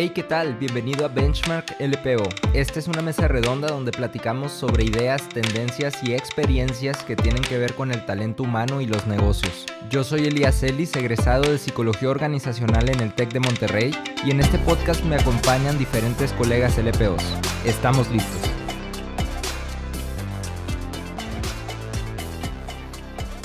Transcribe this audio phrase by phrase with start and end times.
[0.00, 0.54] Hey, ¿qué tal?
[0.54, 2.28] Bienvenido a Benchmark LPO.
[2.54, 7.58] Esta es una mesa redonda donde platicamos sobre ideas, tendencias y experiencias que tienen que
[7.58, 9.66] ver con el talento humano y los negocios.
[9.90, 13.92] Yo soy Elías Ellis, egresado de Psicología Organizacional en el TEC de Monterrey
[14.24, 17.24] y en este podcast me acompañan diferentes colegas LPOs.
[17.64, 18.52] Estamos listos.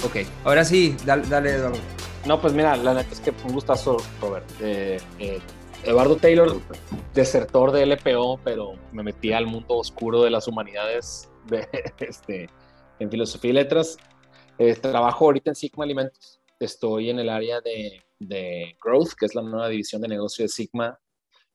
[0.05, 1.79] Ok, ahora sí, dale, dale Eduardo.
[2.27, 4.45] No, pues mira, la neta es que fue un gustazo, Robert.
[4.61, 5.41] Eh, eh,
[5.85, 6.61] Eduardo Taylor,
[7.13, 11.67] desertor de LPO, pero me metí al mundo oscuro de las humanidades de,
[11.99, 12.49] este,
[12.99, 13.97] en filosofía y letras.
[14.57, 16.39] Eh, trabajo ahorita en Sigma Alimentos.
[16.57, 20.49] Estoy en el área de, de, Growth, que es la nueva división de negocio de
[20.49, 20.97] Sigma,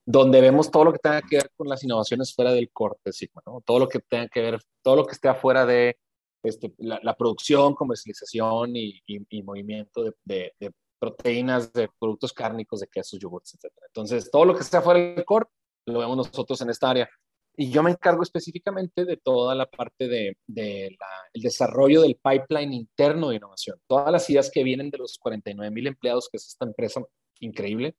[0.05, 3.13] donde vemos todo lo que tenga que ver con las innovaciones fuera del corte de
[3.13, 3.63] Sigma, ¿no?
[3.65, 5.97] todo lo que tenga que ver, todo lo que esté afuera de
[6.43, 12.89] este, la, producción, comercialización y, y, movimiento de, de, de, proteínas de productos cárnicos, de
[12.89, 13.73] quesos, yogurts, etc.
[13.87, 15.47] Entonces, todo lo que está fuera del core
[15.87, 17.09] lo vemos nosotros en esta área.
[17.57, 20.97] Y yo me encargo específicamente de toda la parte de, de
[21.33, 23.81] el desarrollo del pipeline interno de innovación.
[23.87, 27.03] Todas las ideas que vienen de los 49 mil empleados, que es esta empresa
[27.41, 27.97] increíble.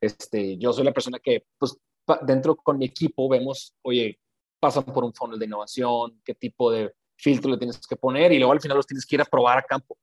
[0.00, 1.76] Este, yo soy la persona que, pues,
[2.22, 4.20] dentro con mi equipo vemos, oye,
[4.60, 8.38] pasan por un funnel de innovación, qué tipo de filtro le tienes que poner y
[8.38, 9.96] luego al final los tienes que ir a probar a campo.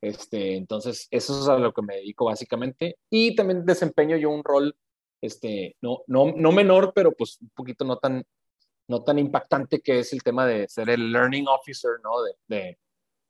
[0.00, 2.98] Este, entonces, eso es a lo que me dedico básicamente.
[3.10, 4.76] Y también desempeño yo un rol,
[5.20, 8.24] este, no, no, no menor, pero pues un poquito no tan,
[8.88, 12.22] no tan impactante que es el tema de ser el learning officer, ¿no?
[12.22, 12.78] De, de,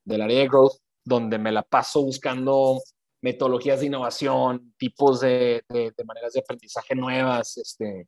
[0.05, 2.81] del área de growth, donde me la paso buscando
[3.23, 8.07] metodologías de innovación, tipos de, de, maneras de aprendizaje nuevas, este,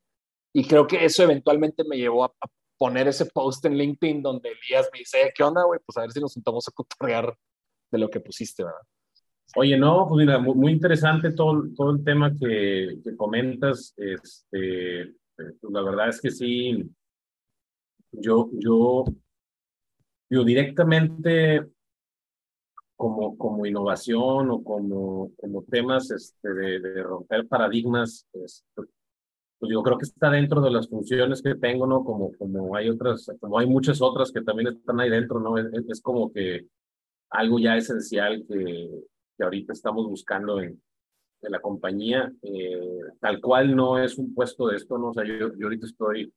[0.53, 2.33] y creo que eso eventualmente me llevó a,
[2.79, 5.81] poner ese post en LinkedIn donde Elías me dice, ¿qué onda, güey?
[5.85, 7.37] Pues a ver si nos juntamos a cotorrear
[7.91, 8.81] de lo que pusiste, ¿verdad?
[9.57, 13.95] Oye, no, pues mira, muy, interesante todo, todo el tema que, que comentas.
[13.97, 16.91] Este, pues la verdad es que sí,
[18.13, 19.05] yo, yo,
[20.29, 21.67] yo directamente
[22.97, 28.83] como, como innovación o como, como temas este, de, de romper paradigmas, este,
[29.59, 32.05] pues yo creo que está dentro de las funciones que tengo, ¿no?
[32.05, 35.59] Como, como hay otras, como hay muchas otras que también están ahí dentro, ¿no?
[35.59, 36.67] es como que
[37.31, 38.91] algo ya esencial que,
[39.37, 40.81] que ahorita estamos buscando en,
[41.43, 42.33] en la compañía.
[42.43, 45.09] Eh, tal cual no es un puesto de esto, ¿no?
[45.11, 46.33] O sea, yo, yo ahorita estoy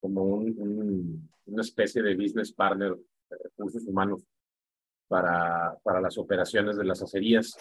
[0.00, 2.96] como un, una especie de business partner
[3.28, 4.22] de recursos humanos
[5.08, 7.56] para, para las operaciones de las acerías,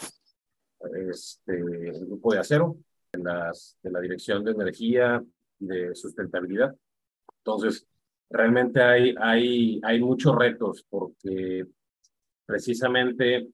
[1.09, 2.77] este, el grupo de acero,
[3.11, 5.23] en las, de la Dirección de Energía
[5.59, 6.75] y de Sustentabilidad.
[7.39, 7.87] Entonces,
[8.29, 11.65] realmente hay, hay, hay muchos retos porque
[12.49, 13.47] precisamente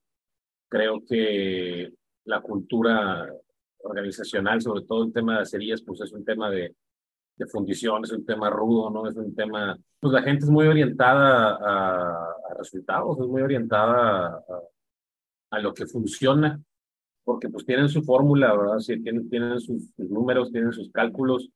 [0.69, 1.91] creo que
[2.23, 3.29] la cultura
[3.79, 6.73] organizacional, sobre todo el tema de acerías, pues es un tema de,
[7.35, 9.06] de fundición, es un tema rudo, ¿no?
[9.09, 14.59] Es un tema, pues la gente es muy orientada a, resultados, es muy orientada a,
[15.51, 16.57] a, lo que funciona,
[17.25, 18.79] porque pues tienen su fórmula, ¿verdad?
[18.79, 21.50] Sí, tienen, tienen sus, números, tienen sus cálculos,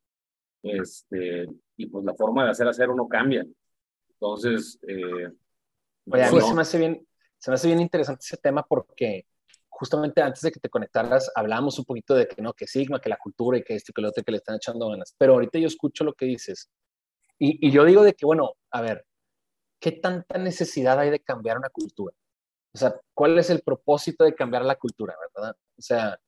[0.62, 3.48] este, y pues la forma de hacer acero no cambia.
[4.10, 5.32] Entonces, eh,
[6.12, 7.08] Oye, a mí se me hace bien,
[7.40, 9.26] se me hace bien interesante ese tema porque
[9.70, 13.10] justamente antes de que te conectaras hablábamos un poquito de que no, que Sigma, que
[13.10, 15.16] la cultura y que esto y que lo otro que le están echando ganas.
[15.18, 16.70] Pero ahorita yo escucho lo que dices
[17.40, 19.06] y, y yo digo de que, bueno, a ver,
[19.80, 22.16] ¿qué tanta necesidad hay de cambiar una cultura?
[22.74, 25.56] O sea, ¿cuál es el propósito de cambiar la cultura, verdad?
[25.78, 26.20] O sea,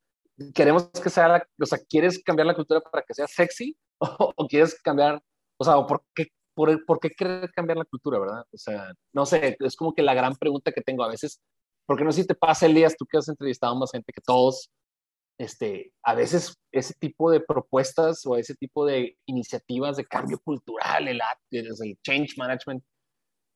[0.53, 3.78] queremos que sea, la, o sea, ¿quieres cambiar la cultura para que sea sexy?
[3.99, 5.22] ¿O, o quieres cambiar,
[5.57, 8.45] o sea, o por qué por, por, qué querer cambiar la cultura, verdad?
[8.51, 11.41] O sea, no sé, es como que la gran pregunta que tengo a veces,
[11.88, 14.22] porque no sé si te pasa, Elías, tú que has entrevistado a más gente que
[14.22, 14.69] todos,
[15.39, 21.07] este, a veces ese tipo de propuestas o ese tipo de iniciativas de cambio cultural,
[21.07, 22.83] el, el change management,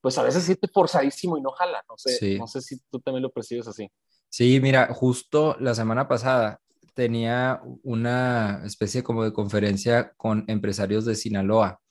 [0.01, 3.21] pues a veces siente forzadísimo y no jala, no sé, no sé si tú también
[3.21, 3.87] lo percibes así.
[4.29, 6.59] Sí, mira, justo la semana pasada
[6.95, 11.81] tenía una especie como de conferencia con empresarios de Sinaloa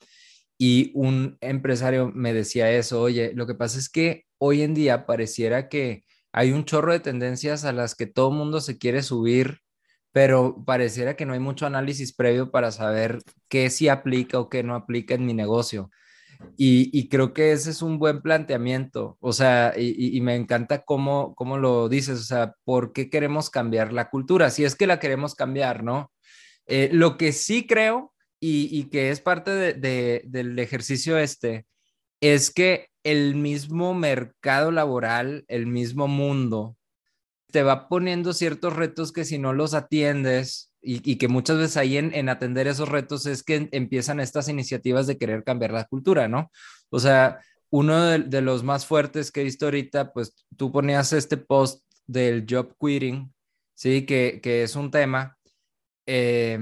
[0.58, 5.06] y un empresario me decía eso, oye, lo que pasa es que hoy en día
[5.06, 9.60] pareciera que hay un chorro de tendencias a las que todo mundo se quiere subir,
[10.12, 14.62] pero pareciera que no hay mucho análisis previo para saber qué sí aplica o qué
[14.62, 15.90] no aplica en mi negocio.
[16.56, 21.58] Y, creo que ese es un buen planteamiento, o sea, y, me encanta cómo, cómo
[21.58, 24.50] lo dices, o sea, ¿por qué queremos cambiar la cultura?
[24.50, 26.12] Si es que la queremos cambiar, ¿no?
[26.66, 28.13] Eh, lo que sí creo
[28.46, 31.67] y, que es parte del ejercicio este,
[32.20, 36.76] es que el mismo mercado laboral, el mismo mundo,
[37.50, 41.96] te va poniendo ciertos retos que si no los atiendes, y, que muchas veces ahí
[41.96, 46.50] en, atender esos retos es que empiezan estas iniciativas de querer cambiar la cultura, ¿no?
[46.90, 47.40] O sea,
[47.70, 52.44] uno de, los más fuertes que he visto ahorita, pues tú ponías este post del
[52.49, 53.32] job quitting,
[53.73, 54.05] ¿sí?
[54.05, 55.38] Que, es un tema.
[56.05, 56.58] Eh,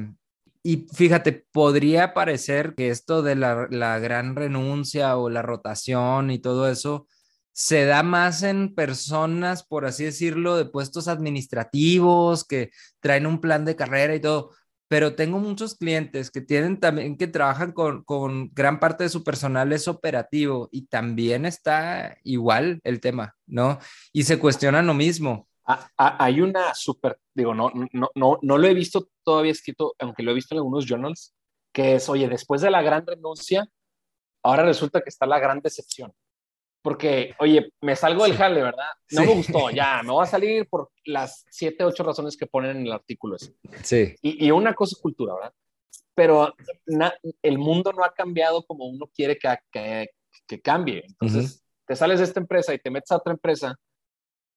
[0.62, 6.38] y fíjate, podría parecer que esto de la, la gran renuncia o la rotación y
[6.38, 7.06] todo eso,
[7.53, 12.70] se da más en personas, por así decirlo, de puestos administrativos que
[13.00, 14.53] traen un plan de carrera y todo,
[14.88, 19.25] pero tengo muchos clientes que tienen también, que trabajan con, con gran parte de su
[19.25, 23.79] personal es operativo y también está igual el tema, ¿no?
[24.12, 25.49] Y se cuestionan lo mismo.
[25.96, 30.30] Hay una súper, digo, no, no, no, no lo he visto todavía escrito, aunque lo
[30.30, 31.34] he visto en algunos journals,
[31.72, 33.66] que es, oye, después de la gran renuncia,
[34.42, 36.12] ahora resulta que está la gran decepción
[36.82, 38.88] porque, oye, me salgo del jale, ¿verdad?
[39.12, 42.76] No me gustó, ya, me voy a salir por las siete, ocho razones que ponen
[42.76, 43.54] en el artículo ese.
[43.82, 44.14] Sí.
[44.20, 45.52] Y, una cosa es cultura, ¿verdad?
[46.14, 46.54] Pero
[47.40, 50.10] el mundo no ha cambiado como uno quiere que, que,
[50.46, 51.04] que cambie.
[51.06, 53.76] Entonces, te sales de esta empresa y te metes a otra empresa,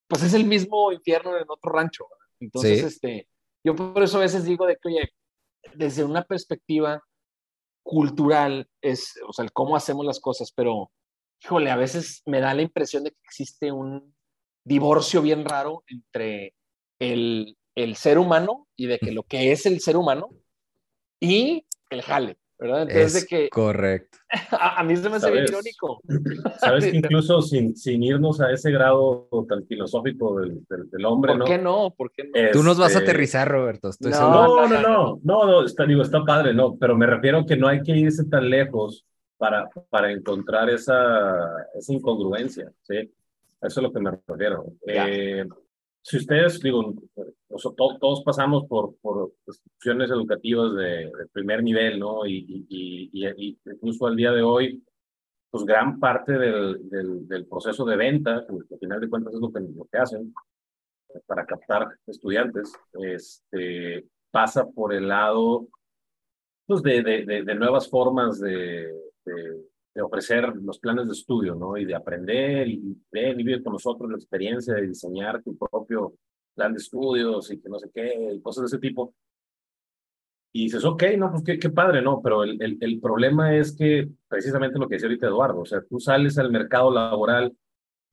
[0.08, 2.06] pues es el mismo infierno en otro rancho.
[2.40, 3.28] Entonces, este,
[3.64, 5.14] yo por eso a veces digo de que, oye,
[5.74, 7.04] desde una perspectiva
[7.84, 10.92] cultural, es, o sea, el cómo hacemos las cosas, pero
[11.44, 14.16] híjole, a veces me da la impresión de que existe un
[14.64, 16.56] divorcio bien raro entre
[17.00, 20.30] el, el ser humano y de que lo que es el ser humano
[21.20, 22.38] y el jale.
[22.58, 22.84] ¿Verdad?
[22.84, 24.18] Entonces, es que, correcto.
[24.60, 26.02] A, mí se me hace bien irónico.
[26.60, 31.46] Sabes que incluso sin, sin, irnos a ese grado tan filosófico del, del, hombre, ¿por
[31.46, 31.94] qué no?
[31.96, 32.52] ¿Por qué no?
[32.52, 33.90] Tú nos vas a este, aterrizar, Roberto.
[33.90, 37.46] Estoy no, no, no, no, no, no, está, digo, está padre, no, pero me refiero
[37.46, 39.06] que no hay que irse tan lejos
[39.38, 43.12] para, para encontrar esa, esa incongruencia, ¿sí?
[43.62, 44.66] Eso es lo que me refiero.
[44.88, 45.46] Eh,
[46.06, 46.94] si ustedes, digo,
[48.00, 52.28] todos pasamos por, por instituciones educativas de, primer nivel, ¿no?
[52.28, 54.84] Y, y, y, incluso al día de hoy,
[55.50, 59.40] pues gran parte del, del, del proceso de venta, que al final de cuentas es
[59.40, 60.32] lo que, lo que hacen,
[61.26, 65.68] para captar estudiantes, este, pasa por el lado
[66.68, 68.94] pues, de, de, de nuevas formas de,
[69.96, 71.78] de, ofrecer los planes de estudio, ¿no?
[71.78, 76.14] Y de aprender y ven y vive con nosotros la experiencia de diseñar tu propio
[76.54, 79.14] plan de estudios y que no sé qué, y cosas de ese tipo.
[80.54, 82.22] Y dices, ok, no, pues qué, qué padre, ¿no?
[82.22, 85.82] Pero el, el, el, problema es que, precisamente lo que decía ahorita Eduardo, o sea,
[85.82, 87.54] tú sales al mercado laboral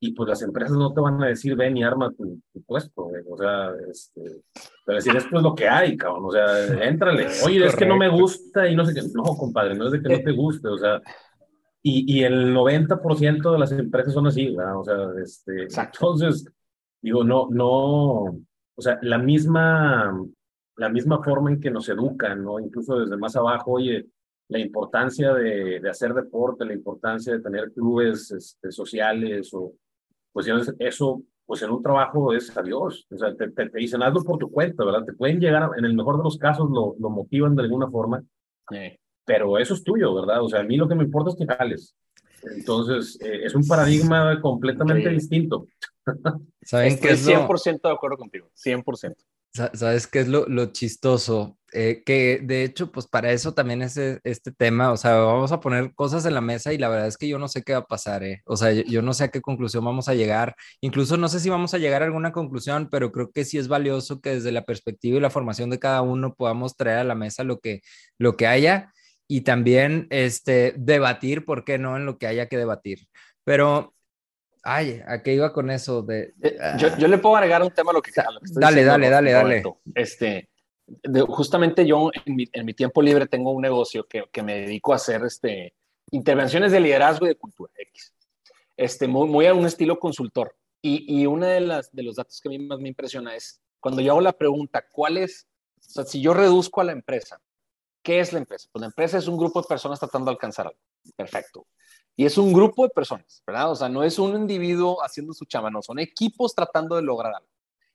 [0.05, 3.37] y pues las empresas no te van a decir, ven y arma tu, puesto, o
[3.39, 4.21] sea, este,
[4.85, 6.45] pero decir, esto es lo que hay, cabrón, o sea,
[6.89, 9.93] éntrale, oye, es que no me gusta y no sé qué, no, compadre, no es
[9.93, 11.01] de que no te guste, o sea,
[11.83, 14.79] y, y el 90% de las empresas son así, ¿verdad?
[14.79, 16.47] O sea, este, entonces,
[17.01, 18.23] digo, no, no,
[18.75, 20.17] o sea, la misma,
[20.77, 22.61] la misma forma en que nos educan, ¿no?
[22.61, 24.07] Incluso desde más abajo, oye,
[24.49, 29.73] la importancia de, de hacer deporte, la importancia de tener clubes este, sociales o
[30.33, 30.47] pues
[30.79, 33.07] eso, pues en un trabajo es adiós.
[33.11, 35.05] O sea, te, te, dicen hazlo por tu cuenta, ¿verdad?
[35.05, 38.25] Te pueden llegar, en el mejor de los casos, lo, lo motivan de alguna forma,
[39.25, 40.43] pero eso es tuyo, ¿verdad?
[40.43, 41.95] O sea, a mí lo que me importa es que jales.
[42.57, 45.67] Entonces, eh, es un paradigma completamente distinto.
[46.63, 49.15] ¿Saben Estoy es 100% de acuerdo contigo, 100%.
[49.75, 51.59] ¿Sabes qué es lo, lo chistoso?
[51.75, 55.53] Eh, que de hecho, pues para eso también es e, este tema, o sea, vamos
[55.53, 57.73] a poner cosas en la mesa y la verdad es que yo no sé qué
[57.73, 58.43] va a pasar, ¿eh?
[58.47, 61.49] O sea, yo, no sé a qué conclusión vamos a llegar, incluso no sé si
[61.49, 64.65] vamos a llegar a alguna conclusión, pero creo que sí es valioso que desde la
[64.65, 67.81] perspectiva y la formación de cada uno podamos traer a la mesa lo que,
[68.19, 68.93] lo que haya
[69.35, 71.97] y también este, debatir, ¿por qué no?
[71.97, 73.09] En lo que haya que debatir.
[73.45, 73.95] Pero
[74.63, 76.03] Ay, ¿a qué iba con eso?
[76.03, 79.33] De, eh, yo, yo, le puedo agregar un tema a lo que, Dale, dale, dale,
[79.33, 79.63] dale.
[79.95, 80.51] Este,
[81.27, 84.93] justamente yo en mi, en mi, tiempo libre tengo un negocio que, que, me dedico
[84.93, 85.75] a hacer este,
[86.11, 88.15] intervenciones de liderazgo y de cultura X.
[88.77, 90.55] Este, muy, muy a un estilo consultor.
[90.83, 93.63] Y, y uno de, las, de los datos que a mí más me impresiona es
[93.81, 95.49] cuando yo hago la pregunta, ¿cuál es?
[95.79, 97.41] O sea, si yo reduzco a la empresa,
[98.03, 98.69] ¿qué es la empresa?
[98.73, 100.79] Pues la empresa es un grupo de personas tratando de alcanzar algo.
[101.17, 101.67] Perfecto.
[102.15, 103.71] Y es un grupo de personas, ¿verdad?
[103.71, 107.35] O sea, no es un individuo haciendo su chama, no, son equipos tratando de lograr
[107.35, 107.49] algo.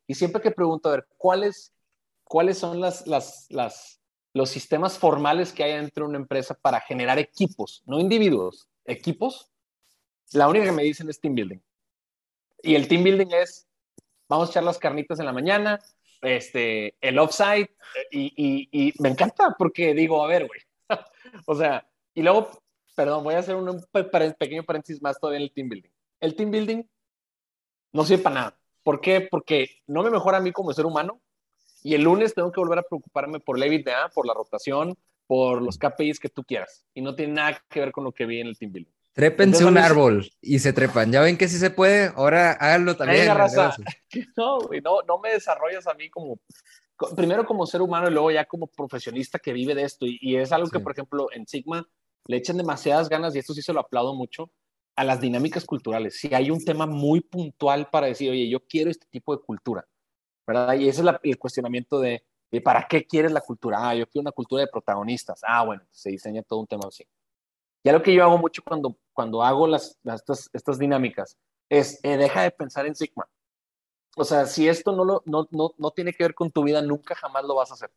[0.07, 1.73] Y siempre que pregunto, a ver, ¿cuáles,
[2.23, 4.01] cuáles son las, las, las,
[4.33, 9.51] los sistemas formales que hay dentro de una empresa para generar equipos, no individuos, equipos?
[10.31, 11.59] La única que me dicen es team building.
[12.63, 13.67] Y el team building es,
[14.27, 15.79] vamos a echar las carnitas en la mañana,
[16.21, 17.69] este, el offside,
[18.11, 20.61] y, y, y me encanta porque digo, a ver, güey,
[21.45, 22.51] o sea, y luego
[22.97, 23.85] perdón, voy a hacer un,
[24.39, 25.91] pequeño paréntesis más todavía en el team building.
[26.19, 26.83] El team building
[27.93, 28.59] no sirve para nada.
[28.81, 29.21] ¿Por qué?
[29.21, 31.21] Porque no me mejora a mí como ser humano
[31.83, 34.97] Y el lunes tengo que volver a preocuparme por EBITDA, por la rotación,
[35.27, 36.87] por los KPIs que tú quieras.
[36.95, 38.96] Y no tiene nada que ver con lo que vi en el team building.
[39.17, 41.11] Trépense un árbol y se trepan.
[41.11, 42.11] Ya ven que sí se puede.
[42.15, 43.25] Ahora háganlo también.
[44.37, 46.39] No, no, no me desarrollas a mí como,
[47.15, 50.05] primero como ser humano y luego ya como profesionista que vive de esto.
[50.07, 51.83] Y, es algo que, por ejemplo, en Sigma
[52.27, 54.51] le echan demasiadas ganas, y esto sí se lo aplaudo mucho,
[54.95, 56.19] a las dinámicas culturales.
[56.19, 59.83] Si hay un tema muy puntual para decir, oye, yo quiero este tipo de cultura,
[60.45, 60.75] ¿verdad?
[60.75, 62.23] Y ese es el cuestionamiento de,
[62.63, 63.79] ¿para qué quieres la cultura?
[63.81, 65.41] Ah, yo quiero una cultura de protagonistas.
[65.43, 67.03] Ah, bueno, se diseña todo un tema así.
[67.87, 71.37] Ya lo que yo hago mucho cuando, cuando hago las, estas, estas dinámicas
[71.69, 73.29] es, eh, deja de pensar en Sigma.
[74.17, 76.81] O sea, si esto no, lo, no, no, no tiene que ver con tu vida,
[76.81, 77.89] nunca jamás lo vas a hacer.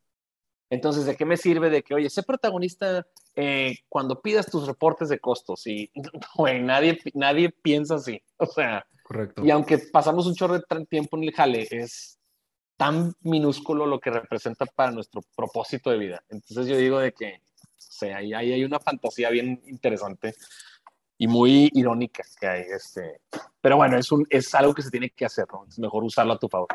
[0.71, 3.05] Entonces, ¿de qué me sirve de que, oye, sé protagonista
[3.35, 5.67] eh, cuando pidas tus reportes de costos?
[5.67, 5.91] Y,
[6.37, 8.23] güey, nadie, nadie piensa así.
[8.37, 9.45] O sea, Correcto.
[9.45, 12.21] y aunque pasamos un chorro de tiempo en el jale, es
[12.77, 16.23] tan minúsculo lo que representa para nuestro propósito de vida.
[16.29, 17.43] Entonces yo digo de que,
[18.01, 20.35] o sea, ahí, hay una fantasía bien interesante
[21.19, 22.63] y muy irónica que hay.
[22.63, 23.21] Este,
[23.61, 25.45] pero bueno, es, un, es algo que se tiene que hacer.
[25.69, 26.69] Es mejor usarlo a tu favor.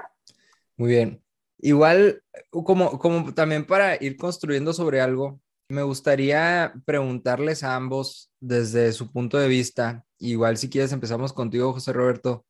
[0.77, 1.23] Muy bien.
[1.57, 8.91] Igual, como, como también para ir construyendo sobre algo, me gustaría preguntarles a ambos desde
[8.93, 12.45] su punto de vista, igual si quieres empezamos contigo, José Roberto,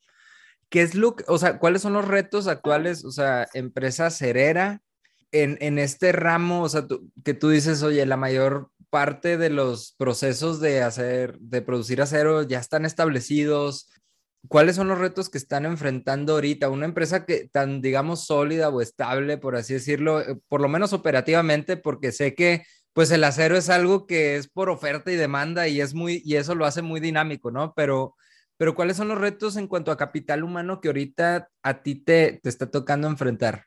[0.67, 4.81] ¿qué es lo, o sea, cuáles son los retos actuales, o sea, empresa cerera
[5.43, 6.85] en, este ramo, o sea,
[7.23, 12.43] que tú dices, oye, la mayor parte de los procesos de hacer, de producir acero
[12.43, 13.89] ya están establecidos.
[14.47, 16.69] ¿Cuáles son los retos que están enfrentando ahorita?
[16.69, 20.93] Una empresa que tan, digamos, sólida o estable, por así decirlo, eh, por lo menos
[20.93, 22.63] operativamente, porque sé que
[22.93, 26.35] pues el acero es algo que es por oferta y demanda y es muy, y
[26.37, 27.73] eso lo hace muy dinámico, ¿no?
[27.75, 28.15] Pero,
[28.57, 32.39] pero ¿cuáles son los retos en cuanto a capital humano que ahorita a ti te,
[32.41, 33.65] te está tocando enfrentar?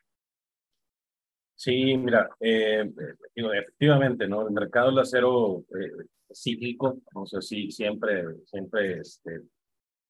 [1.59, 2.89] Sí, mira, eh,
[3.35, 4.47] efectivamente, ¿no?
[4.47, 9.41] El mercado del acero eh, cíclico, no sé si siempre, siempre este,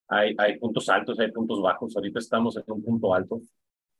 [0.10, 1.96] hay, hay puntos altos, hay puntos bajos.
[1.96, 3.42] Ahorita estamos en un punto alto.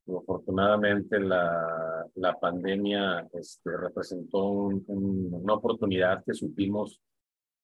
[0.08, 4.44] Afortunadamente la, la pandemia este, representó
[4.88, 7.02] una oportunidad que supimos,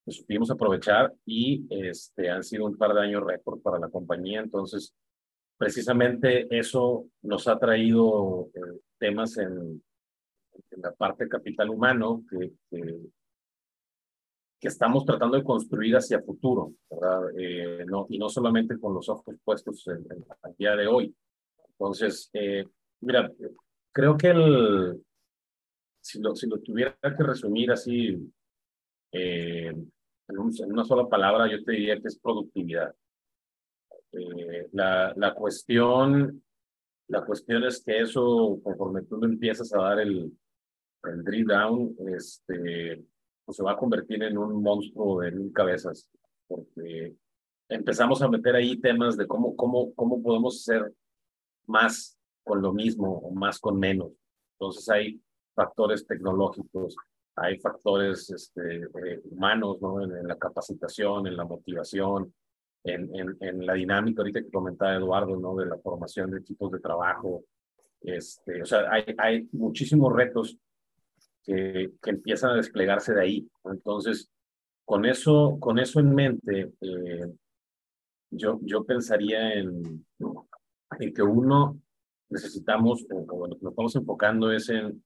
[0.04, 4.39] que supimos aprovechar y este, han sido un par de años récord para la compañía.
[4.39, 4.96] Entonces,
[5.60, 9.84] precisamente eso nos ha traído eh, temas en,
[10.72, 12.98] en, la parte capital humano que, que,
[14.60, 17.22] que, estamos tratando de construir hacia futuro, ¿verdad?
[17.38, 21.16] Eh, no, y no solamente con los ojos puestos en, en, día de hoy.
[21.70, 22.66] Entonces, eh,
[23.02, 23.32] mira,
[23.92, 25.04] creo que el,
[26.06, 28.32] si, lo, si lo tuviera que resumir así
[29.12, 32.94] eh, en, un, en, una sola palabra, yo te diría que es productividad.
[34.12, 36.44] Eh, la, la, cuestión,
[37.07, 40.31] la cuestión es que eso, conforme tú empiezas a dar el,
[41.03, 43.05] el drill down, este,
[43.45, 46.09] pues se va a convertir en un monstruo de mil cabezas,
[46.47, 47.15] porque
[47.69, 50.93] empezamos a meter ahí temas de cómo, cómo, cómo podemos hacer
[51.67, 54.12] más con lo mismo o más con menos.
[54.53, 55.21] Entonces hay
[55.53, 56.95] factores tecnológicos,
[57.35, 60.01] hay factores este, eh, humanos, ¿no?
[60.01, 62.33] En, en, la capacitación, en la motivación,
[62.86, 65.56] en, en, en, la dinámica ahorita que comentaba Eduardo, ¿no?
[65.56, 67.44] De la formación de equipos de trabajo.
[68.01, 70.58] Este, o sea, hay, hay muchísimos retos
[71.44, 73.50] que, que empiezan a desplegarse de ahí.
[73.63, 74.32] Entonces,
[74.86, 77.34] con eso, con eso en mente, eh,
[78.30, 80.06] yo, yo pensaría en,
[81.00, 81.82] en que uno
[82.30, 85.04] necesitamos, o, lo que nos estamos enfocando es en,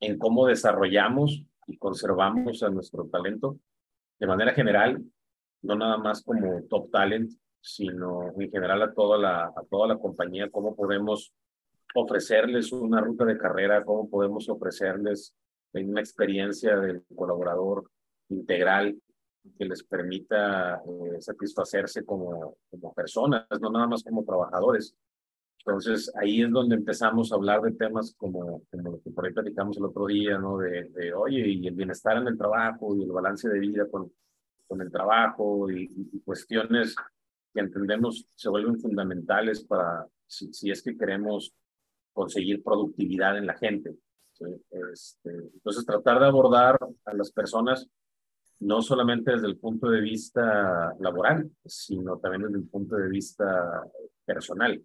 [0.00, 3.58] en cómo desarrollamos y conservamos a nuestro talento
[4.18, 5.04] de manera general,
[5.62, 9.98] no nada más como top talent, sino en general a toda la, a toda la
[9.98, 11.32] compañía, cómo podemos
[11.94, 15.34] ofrecerles una ruta de carrera, cómo podemos ofrecerles
[15.72, 17.90] una experiencia del colaborador
[18.28, 18.96] integral
[19.58, 24.94] que les permita eh, satisfacerse como, como personas, no nada más como trabajadores.
[25.58, 29.32] Entonces ahí es donde empezamos a hablar de temas como, como lo que por ahí
[29.32, 30.58] platicamos el otro día, ¿no?
[30.58, 34.10] De, de, oye, y el bienestar en el trabajo y el balance de vida con,
[34.68, 36.94] con el trabajo y, y cuestiones
[37.52, 41.52] que entendemos se vuelven fundamentales para si, si es que queremos
[42.12, 43.96] conseguir productividad en la gente.
[44.32, 44.44] ¿sí?
[44.92, 47.88] Este, entonces tratar de abordar a las personas
[48.60, 53.84] no solamente desde el punto de vista laboral, sino también desde el punto de vista
[54.24, 54.82] personal.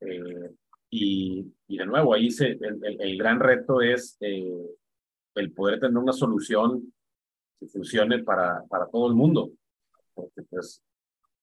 [0.00, 0.50] Eh,
[0.90, 4.76] y, y, de nuevo, ahí se, el, el, el gran reto es eh,
[5.34, 6.92] el poder tener una solución
[7.58, 9.50] que funcione para, para todo el mundo.
[10.14, 10.82] Porque pues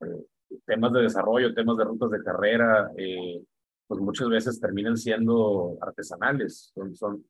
[0.01, 0.25] eh,
[0.65, 2.91] temas de desarrollo, temas de rutas de carrera,
[3.87, 7.25] pues muchas veces terminan siendo artesanales, son, son,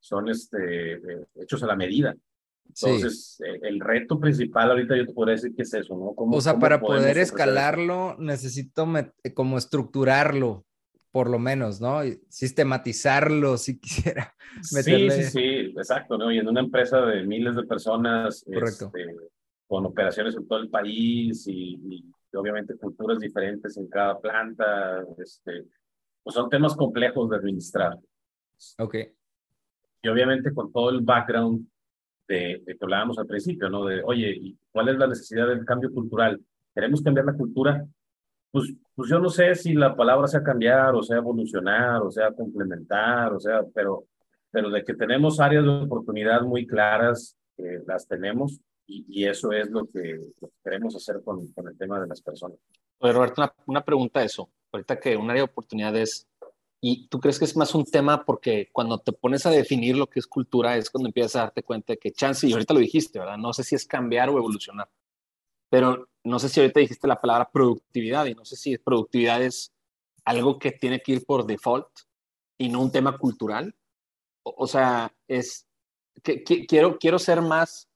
[0.00, 2.14] son este, eh, hechos a la medida.
[2.66, 6.14] Entonces, eh, el reto principal ahorita yo te podría decir que es eso, ¿no?
[6.16, 8.86] o sea, para poder escalarlo, necesito
[9.34, 10.64] como estructurarlo,
[11.12, 12.00] por lo menos, ¿no?
[12.28, 14.34] Sistematizarlo, si quisiera.
[14.62, 16.32] Sí, sí, sí, exacto, ¿no?
[16.32, 18.86] Y en una empresa de miles de personas, Correcto.
[18.86, 19.16] Este,
[19.66, 22.04] con operaciones en todo el país y,
[22.34, 25.66] obviamente culturas diferentes en cada planta, este,
[26.22, 27.98] pues son temas complejos de administrar.
[28.78, 28.96] Ok.
[30.02, 31.66] Y obviamente con todo el background
[32.26, 33.84] de, que hablábamos al principio, ¿no?
[33.84, 36.40] De, oye, ¿cuál es la necesidad del cambio cultural?
[36.74, 37.86] ¿Queremos cambiar la cultura?
[38.52, 42.32] Pues, pues yo no sé si la palabra sea cambiar, o sea evolucionar, o sea
[42.32, 44.04] complementar, o sea, pero,
[44.50, 49.70] pero de que tenemos áreas de oportunidad muy claras, eh, las tenemos, y, eso es
[49.70, 50.20] lo que,
[50.62, 52.58] queremos hacer con, con, el tema de las personas.
[52.98, 54.50] Oye, Roberto, una, una pregunta a eso.
[54.70, 56.28] Ahorita que un área de oportunidad es,
[56.80, 60.08] ¿y tú crees que es más un tema porque cuando te pones a definir lo
[60.08, 62.80] que es cultura es cuando empiezas a darte cuenta de que chance, y ahorita lo
[62.80, 63.38] dijiste, ¿verdad?
[63.38, 64.90] No sé si es cambiar o evolucionar,
[65.70, 69.72] pero no sé si ahorita dijiste la palabra productividad y no sé si productividad es
[70.24, 71.88] algo que tiene que ir por default
[72.58, 73.74] y no un tema cultural.
[74.44, 75.66] O, sea, es
[76.22, 77.88] que, quiero, quiero ser más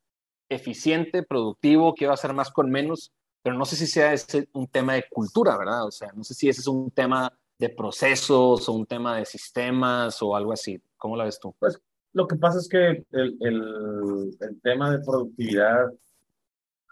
[0.48, 4.94] eficiente, productivo, quiero hacer más con menos, pero no sé si sea ese un tema
[4.94, 5.86] de cultura, ¿verdad?
[5.86, 9.24] O sea, no sé si ese es un tema de procesos o un tema de
[9.24, 10.80] sistemas o algo así.
[10.96, 11.54] ¿Cómo la ves tú?
[11.58, 11.80] Pues
[12.12, 15.92] lo que pasa es que el, el, el tema de productividad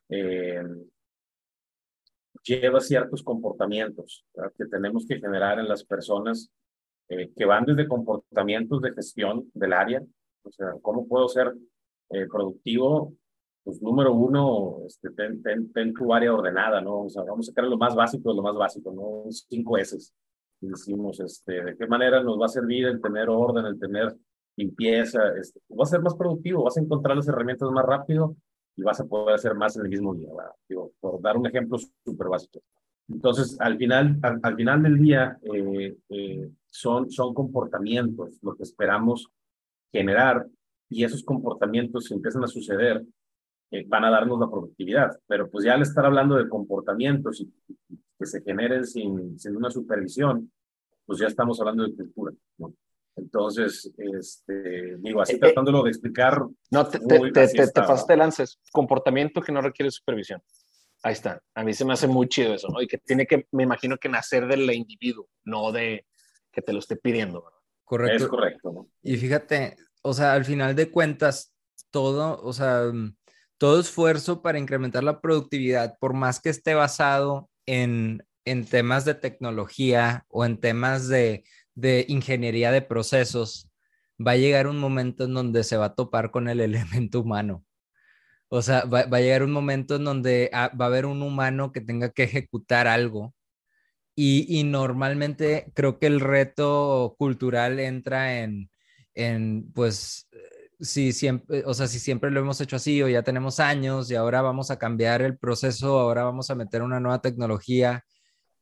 [0.08, 0.62] eh,
[2.44, 4.24] lleva ciertos comportamientos
[4.56, 6.50] que tenemos que generar en las personas
[7.08, 10.02] eh, que van desde comportamientos de gestión del área,
[10.42, 11.54] o sea, ¿cómo puedo ser
[12.10, 13.14] eh, productivo
[13.64, 17.04] pues número uno, este, ten, ten, tu área ordenada, ¿no?
[17.04, 19.30] O sea, vamos a sacar lo más básico de lo más básico, ¿no?
[19.30, 19.96] Cinco S.
[20.60, 24.14] Decimos, este, ¿de qué manera nos va a servir el tener orden, el tener
[24.56, 25.34] limpieza?
[25.40, 28.36] Este, vas a ser más productivo, vas a encontrar las herramientas más rápido
[28.76, 30.28] y vas a poder hacer más en el mismo día.
[30.68, 32.60] Digo, por dar un ejemplo súper básico.
[33.08, 39.28] Entonces, al final, al, final del día, eh, eh, son, son comportamientos lo que esperamos
[39.92, 40.46] generar
[40.88, 43.04] y esos comportamientos empiezan a suceder
[43.82, 45.18] van a darnos la productividad.
[45.26, 47.52] Pero pues ya al estar hablando de comportamientos y,
[48.18, 50.50] que se generen sin, sin, una supervisión,
[51.04, 52.32] pues ya estamos hablando de cultura.
[52.58, 52.72] ¿no?
[53.16, 56.42] Entonces, este, digo, así eh, eh, tratándolo de explicar.
[56.70, 58.58] No, te, te, te, te, pasaste lances.
[58.72, 60.42] Comportamiento que no requiere supervisión.
[61.02, 61.40] Ahí está.
[61.54, 62.82] A mí se me hace muy chido eso, ¿no?
[62.82, 66.06] Y que tiene que, me imagino que nacer del individuo, no de
[66.50, 67.44] que te lo esté pidiendo.
[67.84, 68.24] Correcto.
[68.24, 68.88] Es correcto, ¿no?
[69.02, 71.54] Y fíjate, o sea, al final de cuentas,
[71.90, 72.90] todo, o sea,
[73.58, 79.14] todo esfuerzo para incrementar la productividad, por más que esté basado en, en temas de
[79.14, 81.44] tecnología o en temas de,
[81.74, 83.68] de ingeniería de procesos,
[84.24, 87.64] va a llegar un momento en donde se va a topar con el elemento humano.
[88.48, 91.22] O sea, va, va a llegar un momento en donde ah, va a haber un
[91.22, 93.34] humano que tenga que ejecutar algo.
[94.16, 98.70] Y, y normalmente creo que el reto cultural entra en,
[99.14, 100.28] en pues,
[100.80, 104.14] si siempre, o sea, si siempre lo hemos hecho así o ya tenemos años y
[104.14, 108.04] ahora vamos a cambiar el proceso, ahora vamos a meter una nueva tecnología,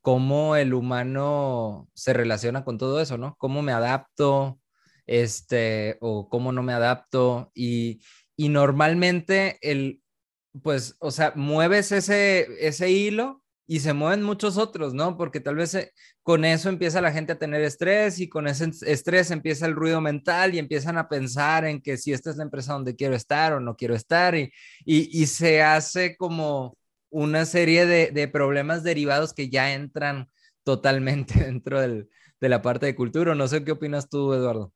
[0.03, 3.37] cómo el humano se relaciona con todo eso, ¿no?
[3.39, 4.59] ¿Cómo me adapto?
[5.07, 7.51] Este, o cómo no me adapto.
[7.55, 8.01] Y,
[8.35, 10.01] y normalmente el,
[10.61, 15.15] pues, o sea, mueves ese, ese hilo y se mueven muchos otros, ¿no?
[15.17, 18.71] Porque tal vez eh, con eso empieza la gente a tener estrés y con ese
[18.85, 22.43] estrés empieza el ruido mental y empiezan a pensar en que si esta es la
[22.43, 24.51] empresa donde quiero estar o no quiero estar y,
[24.85, 26.77] y, se hace como
[27.13, 30.29] una serie de, de, problemas derivados que ya entran
[30.63, 32.09] totalmente dentro del,
[32.41, 33.35] de la parte de cultura.
[33.35, 34.73] No sé qué opinas tú, Eduardo.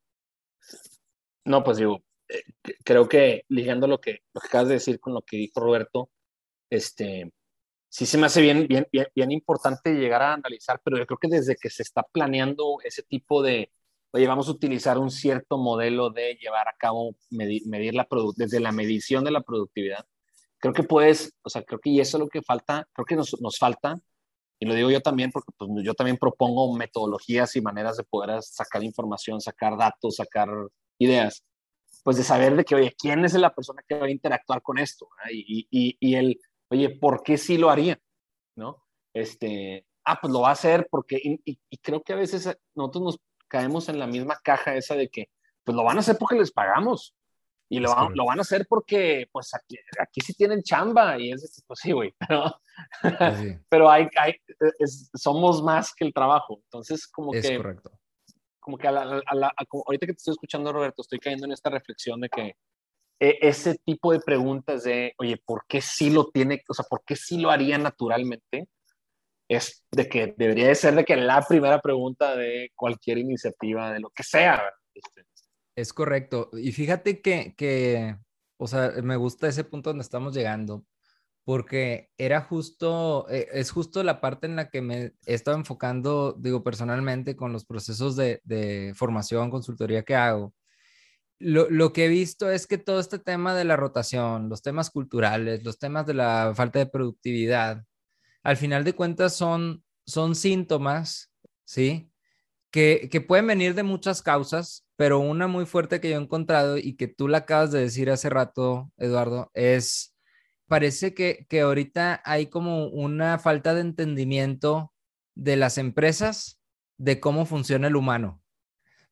[1.45, 2.43] No, pues digo, eh,
[2.83, 6.11] creo que ligando lo que, lo que acabas de decir con lo que dijo Roberto,
[6.69, 7.31] este,
[7.89, 11.29] sí se me hace bien, bien, bien, importante llegar a analizar, pero yo creo que
[11.29, 13.71] desde que se está planeando ese tipo de,
[14.11, 18.59] oye, vamos a utilizar un cierto modelo de llevar a cabo, medir, medir la desde
[18.59, 20.05] la medición de la productividad,
[20.59, 23.15] creo que puedes, o sea, creo que y eso es lo que falta, creo que
[23.15, 23.99] nos, nos falta,
[24.59, 28.41] y lo digo yo también porque pues, yo también propongo metodologías y maneras de poder
[28.41, 30.49] sacar información, sacar datos, sacar
[30.97, 31.43] ideas,
[32.03, 34.77] pues de saber de que, oye, ¿quién es la persona que va a interactuar con
[34.79, 35.07] esto?
[35.31, 36.39] Y, y, y el
[36.69, 37.99] oye, ¿por qué sí lo haría?
[38.55, 38.83] ¿No?
[39.13, 43.19] Este, ah, pues lo va a hacer porque, y, creo que a veces nosotros nos
[43.47, 45.29] caemos en la misma caja esa de que,
[45.63, 47.15] pues lo van a hacer porque les pagamos.
[47.69, 51.19] Y lo, lo, van a hacer porque, pues, aquí, aquí sí tienen chamba.
[51.19, 52.43] Y es, pues sí, güey, pero,
[53.01, 53.13] pues
[53.69, 54.35] pero hay, hay
[55.13, 56.59] somos más que el trabajo.
[56.63, 57.57] Entonces, como es que...
[57.57, 57.91] correcto.
[58.59, 59.01] Como que a la,
[59.85, 62.53] ahorita que te estoy escuchando, Roberto, estoy cayendo en esta reflexión de que
[63.19, 67.03] e, ese tipo de preguntas de, oye, ¿por qué sí lo tiene, o sea, por
[67.05, 68.67] qué sí lo haría naturalmente?
[69.49, 74.01] Es de que debería de ser de que la primera pregunta de cualquier iniciativa, de
[74.01, 74.61] lo que sea.
[74.93, 75.23] Este,
[75.77, 76.49] es correcto.
[76.53, 78.17] Y fíjate que, que,
[78.57, 80.85] o sea, me gusta ese punto donde estamos llegando,
[81.45, 86.33] porque era justo, eh, es justo la parte en la que me he estado enfocando,
[86.33, 90.53] digo, personalmente con los procesos de, de formación, consultoría que hago.
[91.39, 94.89] Lo, lo, que he visto es que todo este tema de la rotación, los temas
[94.89, 97.83] culturales, los temas de la falta de productividad,
[98.43, 101.31] al final de cuentas son, son síntomas,
[101.65, 102.11] ¿sí?
[102.71, 106.77] Que, que pueden venir de muchas causas, pero una muy fuerte que yo he encontrado
[106.77, 110.15] y que tú la acabas de decir hace rato, Eduardo, es,
[110.67, 114.91] parece que, que ahorita hay como una falta de entendimiento
[115.35, 116.59] de las empresas
[116.97, 118.41] de cómo funciona el humano,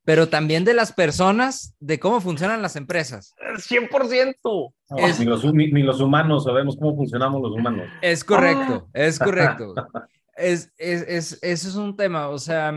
[0.04, 3.36] pero también de las personas de cómo funcionan las empresas.
[3.58, 4.74] 100%.
[5.20, 7.88] ni, los, ni, los, humanos sabemos cómo funcionamos los humanos.
[8.02, 9.76] Es correcto, es correcto.
[10.36, 12.74] es, es, es, eso es un tema, o sea,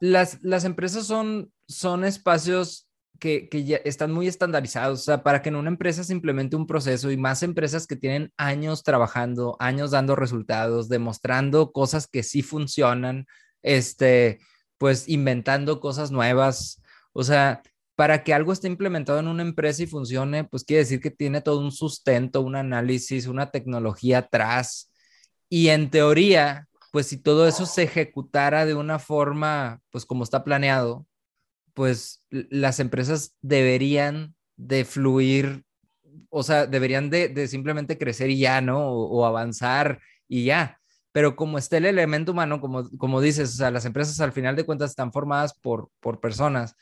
[0.00, 5.42] las, las empresas son, son espacios que, que, ya están muy estandarizados, o sea, para
[5.42, 9.56] que en una empresa se implemente un proceso y más empresas que tienen años trabajando,
[9.60, 13.26] años dando resultados, demostrando cosas que sí funcionan,
[13.62, 14.40] este,
[14.78, 16.82] pues inventando cosas nuevas,
[17.12, 17.62] o sea,
[17.94, 21.40] para que algo esté implementado en una empresa y funcione, pues quiere decir que tiene
[21.40, 24.90] todo un sustento, un análisis, una tecnología atrás.
[25.48, 30.42] Y en teoría, pues si todo eso se ejecutara de una forma, pues como está
[30.44, 31.06] planeado,
[31.74, 35.64] pues las empresas deberían de fluir,
[36.28, 38.88] o sea, deberían de, simplemente crecer y ya, ¿no?
[38.88, 40.78] O, avanzar y ya.
[41.12, 44.56] Pero como está el elemento humano, como, como dices, o sea, las empresas al final
[44.56, 46.74] de cuentas están formadas por, por personas,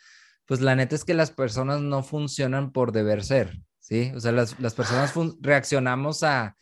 [0.46, 3.60] pues la neta es que las personas no funcionan por deber ser.
[3.80, 4.12] ¿sí?
[4.14, 6.56] O sea, las, personas reaccionamos a,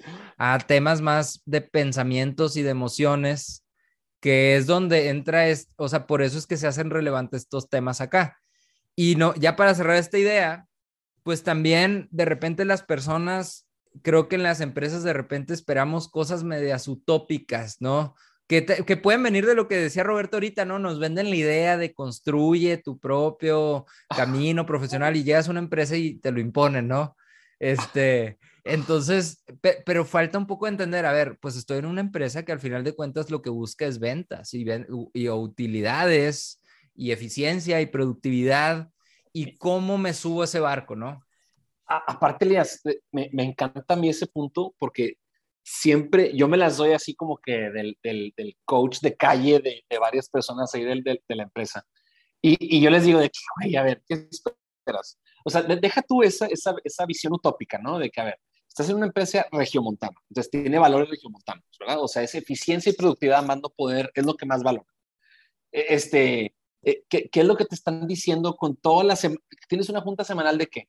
[0.67, 3.65] temas más de pensamientos y de emociones,
[4.21, 7.69] que es donde entra, es, o sea, por eso es que se hacen relevantes estos
[7.69, 8.39] temas acá.
[8.97, 10.67] Y no, ya para cerrar esta idea,
[11.23, 13.69] pues también de repente las personas,
[14.03, 18.15] creo que en las empresas de repente esperamos cosas medias utópicas, ¿no?
[18.49, 20.79] Que, que, pueden venir de lo que decía Roberto ahorita, ¿no?
[20.79, 25.97] Nos venden la idea de construye tu propio camino profesional y llegas a una empresa
[25.97, 27.15] y te lo imponen, ¿no?
[27.59, 29.45] Este, entonces,
[29.85, 32.85] pero falta un poco entender, a ver, pues estoy en una empresa que al final
[32.85, 34.67] de cuentas lo que busca es ventas y,
[35.15, 36.63] y utilidades
[36.95, 38.91] y eficiencia y productividad
[39.33, 41.21] y cómo me subo a ese barco, ¿no?
[41.89, 45.15] aparte, Elias, me, me, encanta a mí ese punto porque
[45.63, 49.85] siempre yo me las doy así como que del, del, del coach de calle de,
[49.89, 51.87] de, varias personas ahí del, de la empresa.
[52.43, 55.19] Y, y, yo les digo de que, güey, a ver, ¿qué esperas?
[55.45, 57.99] O sea, deja tú esa, esa, esa visión utópica, ¿no?
[57.99, 58.39] De que, a ver,
[58.79, 62.01] estás en una empresa regiomontana, entonces tiene valores regiomontanos, ¿verdad?
[62.01, 64.87] O sea, esa eficiencia y productividad, mando poder, es lo que más valora.
[65.73, 69.29] E, este, e, ¿qué, ¿qué, es lo que te están diciendo con todas las...
[69.69, 70.89] ¿Tienes una junta semanal de qué?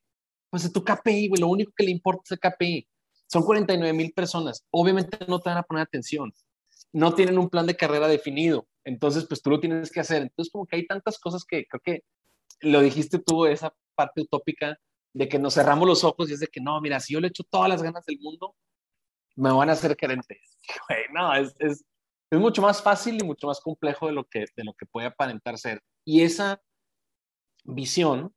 [0.50, 2.88] Pues de tu KPI, güey, lo único que le importa es el KPI.
[3.26, 6.32] Son 49 mil personas, obviamente no te van a poner atención,
[6.92, 10.22] no tienen un plan de carrera definido, entonces pues tú lo tienes que hacer.
[10.22, 12.04] Entonces como que hay tantas cosas que creo que
[12.60, 14.78] lo dijiste tú, esa parte utópica
[15.12, 17.28] de que nos cerramos los ojos y es de que no, mira, si yo le
[17.28, 18.54] echo todas las ganas del mundo,
[19.36, 20.40] me van a hacer gerente.
[21.12, 21.84] no, es, es,
[22.30, 25.08] es, mucho más fácil y mucho más complejo de lo, que, de lo que puede
[25.08, 25.82] aparentar ser.
[26.04, 26.60] Y esa
[27.64, 28.34] visión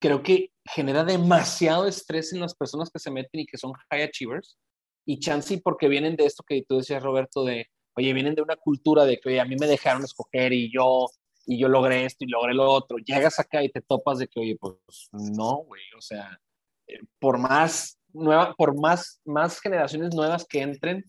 [0.00, 4.02] creo que genera demasiado estrés en las personas que se meten y que son high
[4.02, 4.58] achievers.
[5.04, 8.56] Y chance porque vienen de esto que tú decías, Roberto, de, oye, vienen de una
[8.56, 11.06] cultura de que, a mí me dejaron escoger y yo
[11.46, 12.98] y yo logré esto y logré lo otro.
[12.98, 14.76] Llegas acá y te topas de que, oye, pues
[15.12, 16.40] no, güey, o sea,
[16.86, 21.04] eh, por más nueva, por más, más generaciones nuevas que entren,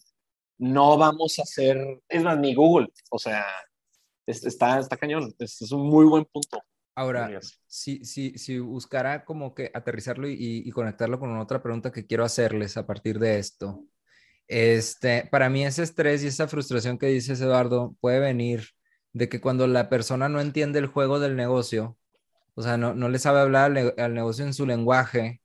[0.57, 3.45] no vamos a hacer, es más, ni Google, o sea,
[4.25, 6.61] está, está cañón, es, es un muy buen punto.
[6.95, 12.05] Ahora, si, si, si buscara como que aterrizarlo y, y, conectarlo con otra pregunta que
[12.05, 13.83] quiero hacerles a partir de esto,
[14.47, 18.67] este, para mí ese estrés y esa frustración que dices, Eduardo, puede venir
[19.13, 21.97] de que cuando la persona no entiende el juego del negocio,
[22.55, 25.41] o sea, no, no le sabe hablar al, negocio en su lenguaje,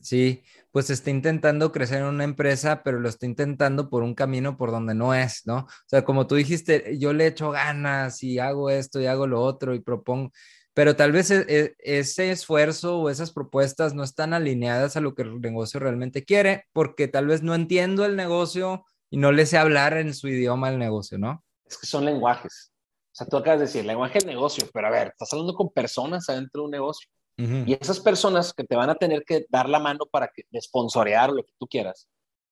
[0.00, 4.56] sí, pues está intentando crecer en una empresa, pero lo está intentando por un camino
[4.56, 5.58] por donde no es, ¿no?
[5.58, 9.42] O sea, como tú dijiste, yo le echo ganas y hago esto y hago lo
[9.42, 10.32] otro y propongo,
[10.74, 15.14] pero tal vez e, e, ese esfuerzo o esas propuestas no están alineadas a lo
[15.14, 19.46] que el negocio realmente quiere, porque tal vez no entiendo el negocio y no le
[19.46, 21.44] sé hablar en su idioma el negocio, ¿no?
[21.66, 22.72] Es que son lenguajes.
[23.18, 25.70] O sea, tú acabas de decir lenguaje del negocio, pero a ver, estás hablando con
[25.70, 27.10] personas adentro de un negocio.
[27.36, 31.30] Y esas personas que te van a tener que dar la mano para que sponsorear
[31.30, 32.08] lo que tú quieras,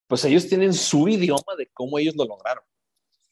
[0.09, 2.65] pues ellos tienen su idioma de cómo ellos lo lograron.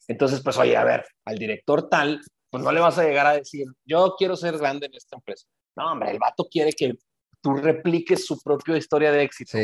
[0.07, 3.33] Entonces, pues oye, a ver, al director tal, pues no le vas a llegar a
[3.33, 5.45] decir, yo quiero ser grande en esta empresa.
[5.75, 6.93] No, hombre, el vato quiere que
[7.41, 9.57] tú repliques su propia historia de éxito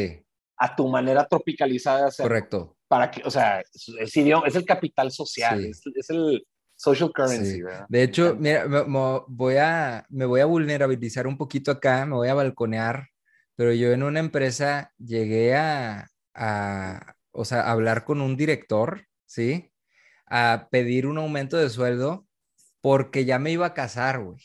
[0.57, 2.23] a tu manera tropicalizada de.
[2.23, 2.77] Correcto.
[2.88, 6.45] Para que, o sea, es, es el capital social, es, el
[6.81, 7.61] social currency.
[7.89, 8.81] De hecho, mira, me,
[9.27, 13.09] voy a, me voy a vulnerabilizar un poquito acá, me voy a balconear,
[13.55, 19.05] pero yo en una empresa llegué a, a o sea, a hablar con un director,
[19.25, 19.71] ¿sí?
[20.25, 22.25] A pedir un aumento de sueldo
[22.81, 24.39] porque ya me iba a casar, güey.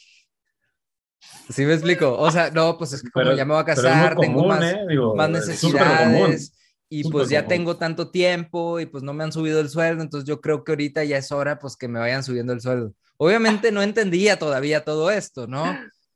[1.49, 2.19] ¿Sí me explico?
[2.19, 4.85] O sea, no, pues es que como ya me voy a casar, tengo más, ¿eh?
[5.15, 6.53] más necesidades
[7.01, 10.27] y pues ya tengo tanto tiempo y pues no me han subido el sueldo, entonces
[10.27, 12.95] yo creo que ahorita ya es hora pues que me vayan subiendo el sueldo.
[13.19, 15.65] Obviamente no entendía todavía todo esto, ¿no?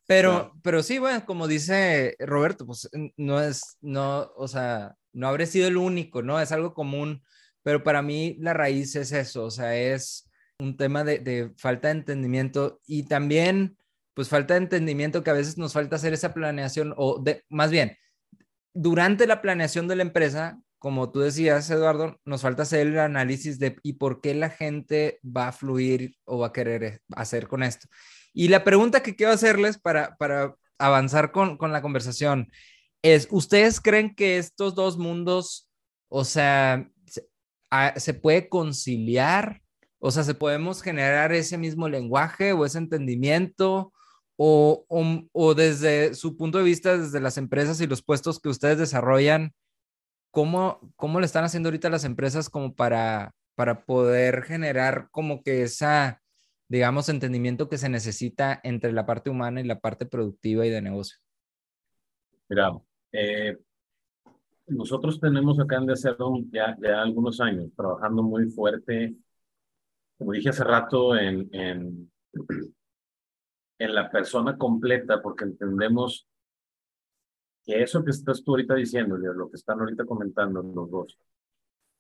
[0.07, 5.47] Pero, pero sí, bueno, como dice Roberto, pues no es, no, o sea, no habré
[5.47, 6.41] sido el único, ¿no?
[6.41, 7.23] Es algo común,
[7.63, 11.95] pero para mí la raíz es eso, o sea, es un tema de, falta de
[11.95, 13.77] entendimiento y también,
[14.15, 17.71] pues falta de entendimiento que a veces nos falta hacer esa planeación o de, más
[17.71, 17.97] bien,
[18.75, 23.61] durante la planeación de la empresa, como tú decías, Eduardo, nos falta hacer el análisis
[23.61, 27.63] de y por qué la gente va a fluir o va a querer hacer con
[27.63, 27.87] esto.
[28.33, 32.51] Y la pregunta que quiero hacerles para, para avanzar con, con la conversación
[33.03, 35.71] es, ¿ustedes creen que estos dos mundos,
[36.09, 37.29] o sea, se,
[37.97, 39.63] se puede conciliar
[40.01, 43.93] o sea, ¿se podemos generar ese mismo lenguaje o ese entendimiento?
[44.43, 44.87] O,
[45.33, 49.53] o, desde su punto de vista, desde las empresas y los puestos que ustedes desarrollan,
[50.31, 55.63] ¿cómo, cómo le están haciendo ahorita las empresas como para, para poder generar como que
[55.63, 56.23] esa,
[56.69, 60.83] digamos, entendimiento que se necesita entre la parte humana y la parte productiva y de
[60.83, 61.19] negocio?
[62.49, 62.73] Mira,
[63.13, 63.59] eh,
[64.67, 65.95] nosotros tenemos acá en de
[66.51, 69.17] ya, ya algunos años trabajando muy fuerte
[70.21, 72.13] como dije hace rato, en, en,
[73.79, 76.29] en la persona completa, porque entendemos
[77.71, 81.19] que eso que estás tú ahorita diciendo, lo que están ahorita comentando los dos,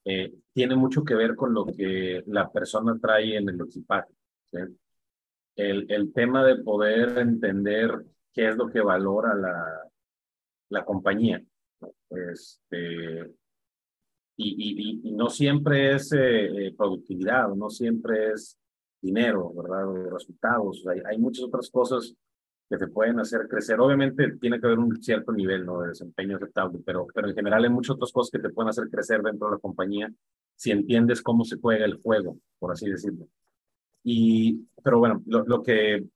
[0.04, 4.12] eh, tiene mucho que ver con lo que la persona trae en el equipaje.
[5.54, 9.90] El, el tema de poder entender qué es lo que valora la,
[10.70, 11.40] la compañía.
[12.08, 13.30] Este,
[14.36, 18.58] y, y, no siempre es eh, eh, productividad, no siempre es
[19.00, 19.88] dinero, ¿verdad?
[19.88, 20.84] O resultados.
[20.88, 22.14] Hay, hay, muchas otras cosas
[22.70, 23.80] que te pueden hacer crecer.
[23.80, 25.80] Obviamente tiene que haber un cierto nivel ¿no?
[25.80, 28.88] de desempeño aceptable, pero, pero en general hay muchas otras cosas que te pueden hacer
[28.88, 30.10] crecer dentro de la compañía
[30.54, 33.26] si entiendes cómo se juega el juego, por así decirlo.
[34.04, 36.06] Y, pero bueno, lo, lo que,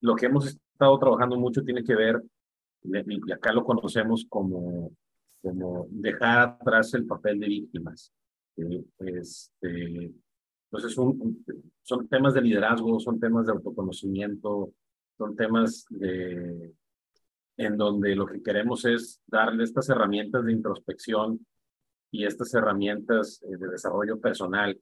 [0.00, 2.22] lo que hemos estado trabajando mucho tiene que ver,
[2.82, 4.92] y acá lo conocemos como
[5.42, 8.12] como dejar atrás el papel de víctimas.
[8.98, 10.12] este,
[10.70, 11.44] entonces son,
[11.82, 14.72] son temas de liderazgo, son temas de autoconocimiento,
[15.18, 16.72] son temas de,
[17.56, 21.44] en donde lo que queremos es darle estas herramientas de introspección
[22.10, 24.80] y estas herramientas eh, de desarrollo personal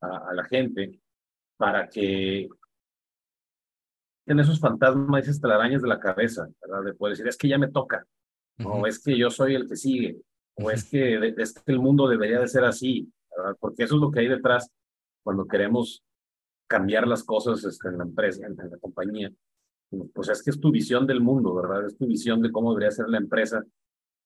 [0.00, 1.00] a, la gente
[1.56, 2.48] para que
[4.26, 6.84] en esos fantasmas, esas telarañas de la cabeza, ¿verdad?
[6.84, 8.04] De poder decir, es que ya me toca,
[8.64, 10.20] o es que yo soy el que sigue,
[10.54, 13.12] o es que, es que el mundo debería de ser así,
[13.60, 14.70] porque eso es lo que hay detrás
[15.22, 16.02] cuando queremos
[16.66, 19.30] cambiar las cosas este, en la empresa, en, la compañía.
[20.12, 21.86] Pues es que es tu visión del mundo, ¿verdad?
[21.86, 23.64] Es tu visión de cómo debería ser la empresa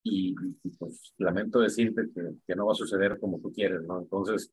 [0.03, 0.33] y,
[0.79, 3.99] pues lamento decirte que, que, no va a suceder como tú quieres, ¿no?
[3.99, 4.51] Entonces,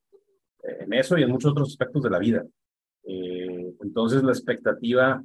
[0.63, 2.45] en eso y en muchos otros aspectos de la vida.
[3.05, 5.25] Eh, entonces, la expectativa,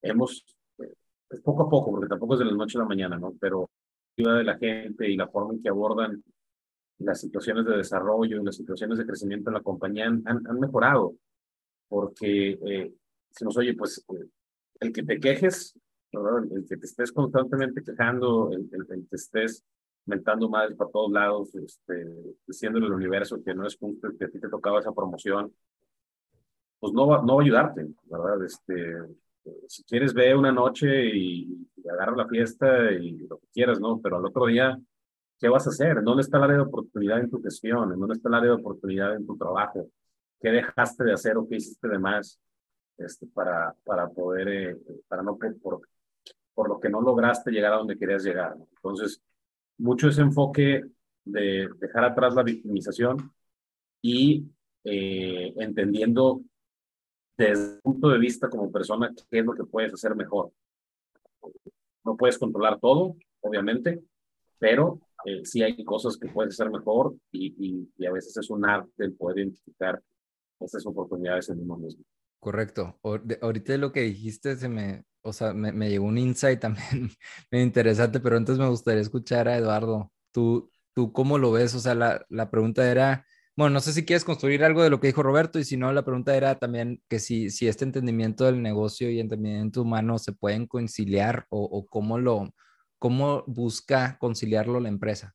[0.00, 0.44] hemos,
[0.78, 0.94] eh,
[1.44, 3.34] poco a poco, porque tampoco es de la noche a la mañana, ¿no?
[3.38, 3.70] Pero
[4.16, 6.22] de la gente y la forma en que abordan
[6.98, 11.14] las situaciones de desarrollo y las situaciones de crecimiento en la compañía han, han mejorado.
[11.88, 12.92] Porque eh,
[13.30, 14.26] se nos oye, pues eh,
[14.80, 15.78] el que te quejes,
[16.12, 19.62] el que te estés constantemente quejando, el, el, que estés
[20.06, 22.06] mentando madres para todos lados, este,
[22.46, 25.54] diciéndole al universo que no es justo que a ti te tocaba esa promoción,
[26.80, 28.44] pues no va, no va a ayudarte, ¿verdad?
[28.44, 28.96] Este,
[29.68, 34.00] si quieres ve una noche y, agarra la fiesta y lo que quieras, ¿no?
[34.00, 34.78] Pero al otro día,
[35.38, 36.02] ¿qué vas a hacer?
[36.02, 37.98] ¿Dónde está el área de oportunidad en tu gestión?
[37.98, 39.88] ¿Dónde está el área de oportunidad en tu trabajo?
[40.40, 42.38] ¿Qué dejaste de hacer o qué hiciste de más?
[43.00, 44.76] Este, para, para poder, eh,
[45.08, 45.80] para no, por,
[46.54, 48.56] por lo que no lograste llegar a donde querías llegar.
[48.76, 49.22] Entonces,
[49.78, 50.84] mucho ese enfoque
[51.24, 53.32] de dejar atrás la victimización
[54.02, 54.46] y
[54.84, 56.42] eh, entendiendo
[57.36, 60.52] desde el punto de vista como persona qué es lo que puedes hacer mejor.
[62.04, 64.02] No puedes controlar todo, obviamente,
[64.58, 68.64] pero eh, sí hay cosas que puedes hacer mejor y, y, a veces es un
[68.64, 70.02] arte el poder identificar
[70.60, 72.04] esas oportunidades en uno mismo.
[72.40, 72.98] Correcto.
[73.42, 77.10] ahorita lo que dijiste se me, o sea, me, llegó un insight también
[77.52, 80.10] muy interesante, pero antes me gustaría escuchar a Eduardo.
[80.32, 81.74] ¿Tú, tú cómo lo ves?
[81.74, 83.26] O sea, la, la pregunta era,
[83.56, 85.92] bueno, no sé si quieres construir algo de lo que dijo Roberto y si no,
[85.92, 90.32] la pregunta era también que si, si este entendimiento del negocio y entendimiento humano se
[90.32, 92.54] pueden conciliar o, cómo lo,
[92.98, 95.34] cómo busca conciliarlo la empresa.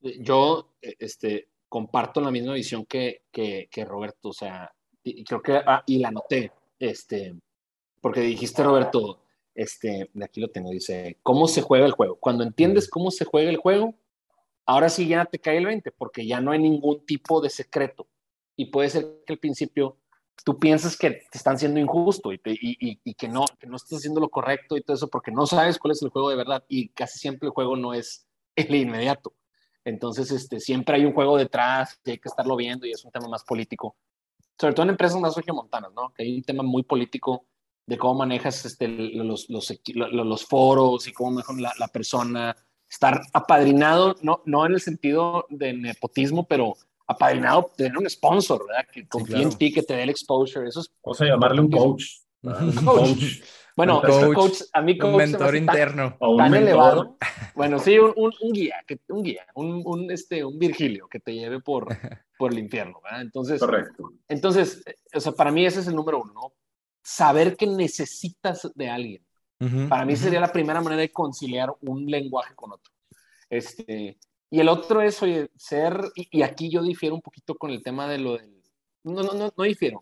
[0.00, 5.42] Yo, e, este, comparto la misma visión que, que, que Roberto, o sea, y creo
[5.42, 7.34] que, ah, y la noté, este,
[8.00, 9.22] porque dijiste, Roberto,
[9.54, 12.16] este, de aquí lo tengo, dice, ¿cómo se juega el juego?
[12.16, 13.94] Cuando entiendes cómo se juega el juego,
[14.66, 18.08] ahora sí ya te cae el 20, porque ya no hay ningún tipo de secreto.
[18.56, 19.96] Y puede ser que al principio
[20.44, 23.98] tú piensas que te están siendo injusto y, y, y, que, no, que no estás
[23.98, 26.64] haciendo lo correcto y todo eso, porque no sabes cuál es el juego de verdad.
[26.68, 29.34] Y casi siempre el juego no es el inmediato.
[29.84, 33.10] Entonces, este, siempre hay un juego detrás y hay que estarlo viendo y es un
[33.10, 33.96] tema más político.
[34.58, 36.12] Sobre todo en empresas más regiomontanas, ¿no?
[36.14, 37.46] Que hay un tema muy político
[37.86, 42.56] de cómo manejas este, los, los, los, foros y cómo mejor la, la, persona.
[42.88, 46.74] Estar apadrinado, no, no en el sentido de nepotismo, pero
[47.06, 48.86] apadrinado, tener un sponsor, ¿verdad?
[48.92, 50.68] Que confíe en ti, que te dé el exposure.
[50.68, 50.92] Eso es.
[51.00, 52.04] O sea, llamarle un coach.
[52.42, 53.40] Un coach.
[53.76, 56.16] Bueno, coach, coach, a mí coach un mentor interno.
[56.18, 57.16] Tan, tan elevado.
[57.54, 61.20] Bueno, sí, un, un, un, guía, que, un guía, un, un, este, un Virgilio que
[61.20, 61.86] te lleve por,
[62.38, 63.22] por el infierno, ¿verdad?
[63.22, 64.12] Entonces, Correcto.
[64.28, 64.82] Entonces,
[65.14, 66.52] o sea, para mí ese es el número uno, ¿no?
[67.02, 69.26] saber que necesitas de alguien.
[69.88, 72.92] Para mí sería la primera manera de conciliar un lenguaje con otro.
[73.48, 74.18] Este,
[74.50, 78.08] y el otro es, oye, ser, y, aquí yo difiero un poquito con el tema
[78.08, 78.60] de lo del,
[79.04, 80.00] no, no, no, no difiero.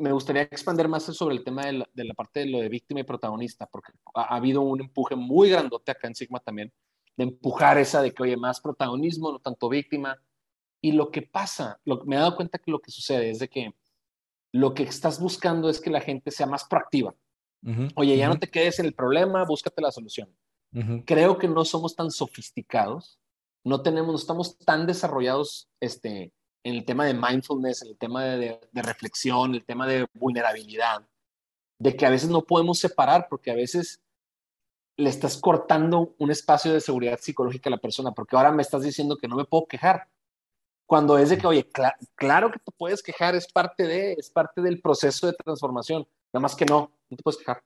[0.00, 2.68] Me gustaría expandir más sobre el tema de la, de la, parte de lo de
[2.68, 6.72] víctima y protagonista, porque ha, ha, habido un empuje muy grandote acá en Sigma también,
[7.16, 10.20] de empujar esa de que, oye, más protagonismo, no tanto víctima.
[10.80, 13.48] Y lo que pasa, lo, me he dado cuenta que lo que sucede es de
[13.48, 13.74] que
[14.52, 17.14] lo que estás buscando es que la gente sea más proactiva.
[17.94, 20.34] Oye, ya no te quedes en el problema, búscate la solución.
[21.04, 23.18] Creo que no somos tan sofisticados,
[23.64, 26.32] no tenemos, no estamos tan desarrollados este,
[26.62, 31.06] en el tema de mindfulness, en el tema de, de reflexión, el tema de vulnerabilidad,
[31.78, 34.02] de que a veces no podemos separar porque a veces
[34.96, 38.82] le estás cortando un espacio de seguridad psicológica a la persona, porque ahora me estás
[38.82, 40.08] diciendo que no me puedo quejar.
[40.86, 41.68] Cuando es de que, oye,
[42.16, 46.06] claro que te puedes quejar, es parte de, es parte del proceso de transformación.
[46.32, 47.62] Nada más que no, no te puedes quejar.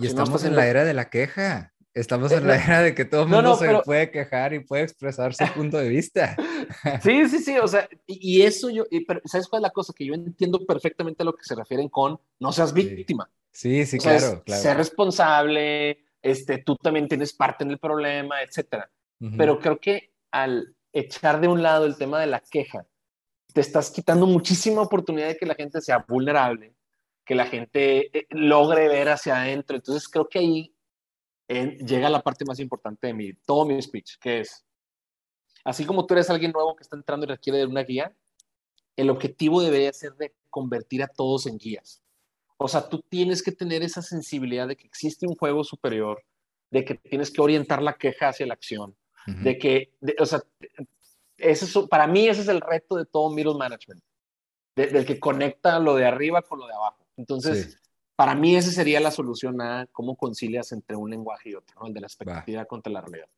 [0.00, 1.74] Y estamos en la era de la queja.
[1.98, 5.34] Estamos en la era de que todo el mundo se puede quejar y puede expresar
[5.34, 6.36] su punto de vista.
[7.02, 9.92] sí, sí, sí, o sea, y, eso yo, pero ¿sabes cuál es la cosa?
[9.92, 13.28] Que yo entiendo perfectamente a lo que se refieren con no seas víctima.
[13.50, 14.62] Sí, sí, claro, claro.
[14.62, 18.88] Ser responsable, este, tú también tienes parte en el problema, etcétera.
[19.36, 22.86] Pero creo que al echar de un lado el tema de la queja,
[23.52, 26.76] te estás quitando muchísima oportunidad de que la gente sea vulnerable,
[27.24, 29.74] que la gente eh, logre ver hacia adentro.
[29.74, 30.74] Entonces creo que ahí
[31.48, 34.64] eh, llega la parte más importante de mi, todo mi speech, que es,
[35.64, 38.14] así como tú eres alguien nuevo que está entrando y requiere de una guía,
[38.96, 42.02] el objetivo debería ser de convertir a todos en guías.
[42.58, 46.22] O sea, tú tienes que tener esa sensibilidad de que existe un juego superior,
[46.70, 50.42] de que tienes que orientar la queja hacia la acción, de que, o sea,
[51.36, 54.02] eso, para mí ese es el reto de todo middle management,
[54.74, 57.06] del que conecta lo de arriba con lo de abajo.
[57.16, 57.78] Entonces,
[58.18, 61.94] para mí esa sería la solución a cómo concilias entre un lenguaje y otro, el
[61.94, 63.28] de la expectativa contra la realidad.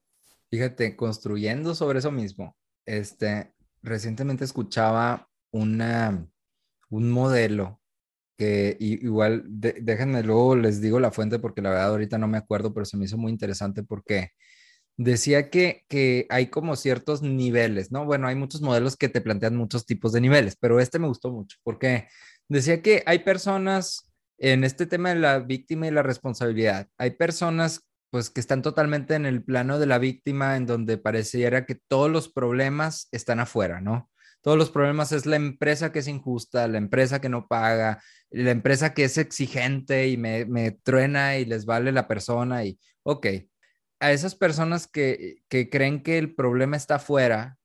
[0.50, 6.26] Fíjate, construyendo sobre eso mismo, este, recientemente escuchaba una,
[6.88, 7.78] un modelo
[8.38, 12.72] que igual, déjenme luego les digo la fuente porque la verdad ahorita no me acuerdo,
[12.72, 14.30] pero se me hizo muy interesante porque
[14.96, 18.06] decía que, que hay como ciertos niveles, ¿no?
[18.06, 21.30] Bueno, hay muchos modelos que te plantean muchos tipos de niveles, pero este me gustó
[21.30, 22.08] mucho porque
[22.48, 24.10] decía que hay personas
[24.40, 29.14] en este tema de la víctima y la responsabilidad, hay personas pues que están totalmente
[29.14, 33.80] en el plano de la víctima, en donde pareciera que todos los problemas están afuera,
[33.80, 34.10] ¿no?
[34.42, 38.50] Todos los problemas es la empresa que es injusta, la empresa que no paga, la
[38.50, 43.26] empresa que es exigente y me, me truena y les vale la persona y, ok,
[44.00, 47.58] a esas personas que, creen que el problema está afuera,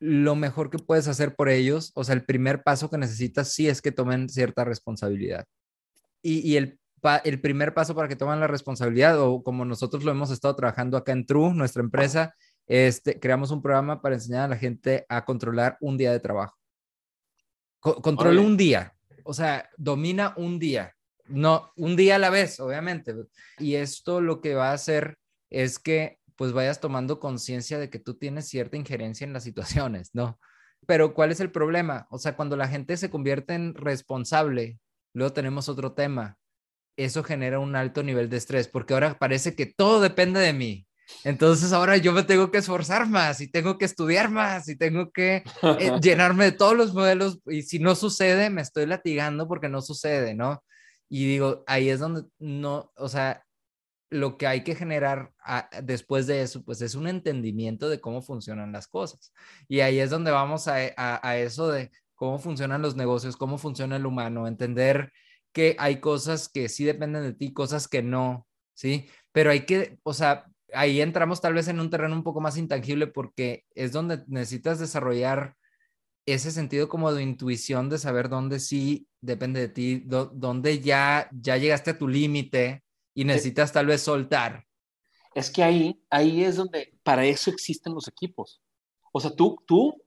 [0.00, 3.68] lo mejor que puedes hacer por ellos, o sea, el primer paso que necesitas sí
[3.68, 5.44] es que tomen cierta responsabilidad.
[6.22, 6.78] Y, el,
[7.24, 10.96] el primer paso para que tomen la responsabilidad, o como nosotros lo hemos estado trabajando
[10.96, 12.34] acá en True, nuestra empresa,
[12.66, 16.56] este, creamos un programa para enseñar a la gente a controlar un día de trabajo.
[17.80, 18.94] controla un día,
[19.24, 20.94] o sea, domina un día,
[21.26, 23.14] no, un día a la vez, obviamente.
[23.58, 25.18] Y esto lo que va a hacer
[25.50, 30.10] es que pues vayas tomando conciencia de que tú tienes cierta injerencia en las situaciones,
[30.14, 30.38] ¿no?
[30.86, 32.06] Pero ¿cuál es el problema?
[32.10, 34.80] O sea, cuando la gente se convierte en responsable,
[35.14, 36.38] luego tenemos otro tema.
[36.96, 40.86] Eso genera un alto nivel de estrés porque ahora parece que todo depende de mí.
[41.24, 45.10] Entonces ahora yo me tengo que esforzar más y tengo que estudiar más y tengo
[45.10, 49.68] que eh, llenarme de todos los modelos y si no sucede me estoy latigando porque
[49.68, 50.62] no sucede, ¿no?
[51.08, 53.44] Y digo, ahí es donde no, o sea,
[54.12, 55.32] lo que hay que generar
[55.82, 59.32] después de eso, pues es un entendimiento de cómo funcionan las cosas.
[59.68, 61.90] Y ahí es donde vamos a, a, eso de
[62.22, 65.12] cómo funcionan los negocios, cómo funciona el humano, entender
[65.52, 69.08] que hay cosas que sí dependen de ti, cosas que no, ¿sí?
[69.32, 72.56] Pero hay que, o sea, ahí entramos tal vez en un terreno un poco más
[72.56, 75.56] intangible porque es donde necesitas desarrollar
[76.24, 81.56] ese sentido como de intuición de saber dónde sí depende de ti, dónde ya, ya
[81.56, 84.64] llegaste a tu límite y necesitas tal vez soltar.
[85.34, 88.62] Es que ahí, ahí es donde, para eso existen los equipos.
[89.10, 90.00] O sea, tú, tú,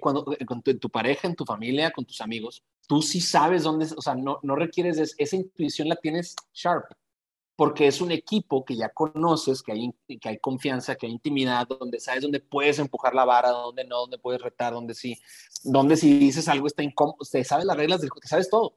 [0.00, 3.86] cuando, eh, con tu, pareja, en tu familia, con tus amigos, tú sí sabes dónde,
[3.96, 6.86] o sea, no, no requieres, de, esa intuición la tienes sharp
[7.56, 11.68] porque es un equipo que ya conoces, que hay, que hay confianza, que hay intimidad,
[11.68, 15.20] donde sabes dónde puedes empujar la vara, dónde no, dónde puedes retar, dónde sí,
[15.62, 18.76] dónde si dices algo está incómodo, te sabes las reglas del juego, sabes todo.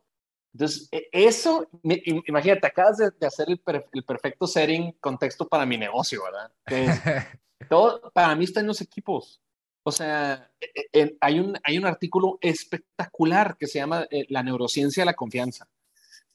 [0.53, 3.61] Entonces, e, eso, imagínate, acabas de, hacer el,
[3.93, 6.51] el, perfecto setting, contexto para mi negocio, ¿verdad?
[7.69, 9.41] todo, para mí está en los equipos.
[9.87, 14.43] O sea, e, e, hay, un, hay un artículo espectacular que se llama eh, La
[14.43, 15.69] neurociencia de la confianza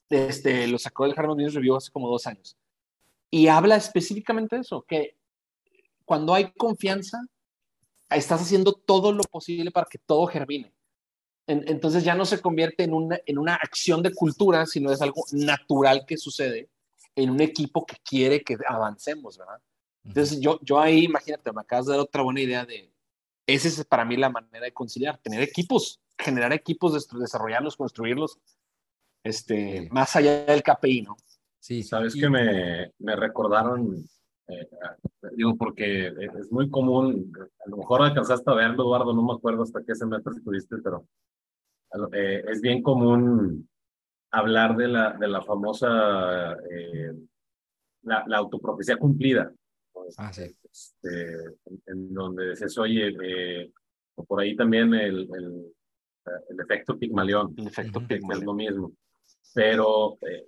[0.09, 2.57] este, lo sacó del Harvard Business Review hace como dos años.
[3.29, 5.17] Y habla específicamente de eso, que
[6.03, 7.27] cuando hay confianza,
[8.09, 10.73] estás haciendo todo lo posible para que todo germine.
[11.45, 15.25] entonces ya no se convierte en una, en una acción de cultura, sino es algo
[15.31, 16.69] natural que sucede
[17.15, 19.61] en un equipo que quiere que avancemos, ¿verdad?
[20.03, 22.92] Entonces yo, yo ahí, imagínate, me acabas de dar otra buena idea de,
[23.45, 28.39] esa es para mí la manera de conciliar, tener equipos, generar equipos, desarrollarlos, construirlos,
[29.23, 31.15] este, más allá del KPI, ¿no?
[31.59, 33.95] Sí, sabes que me, me recordaron,
[34.47, 34.67] eh,
[35.35, 37.31] digo, porque es muy común,
[37.65, 41.07] a lo mejor alcanzaste a verlo, Eduardo, no me acuerdo hasta qué semestre estuviste, pero
[42.11, 43.69] eh, es bien común
[44.31, 47.13] hablar de la, de la famosa, eh,
[48.01, 49.53] la, la autoprofecía cumplida.
[50.17, 50.43] Ah, sí.
[50.63, 51.35] Este,
[51.85, 53.71] en, donde dices, oye,
[54.27, 55.73] por ahí también el, el,
[56.49, 57.53] el efecto Pigmalión.
[57.57, 58.39] El efecto Pigmalión.
[58.39, 58.93] Es lo mismo
[59.53, 60.45] pero eh,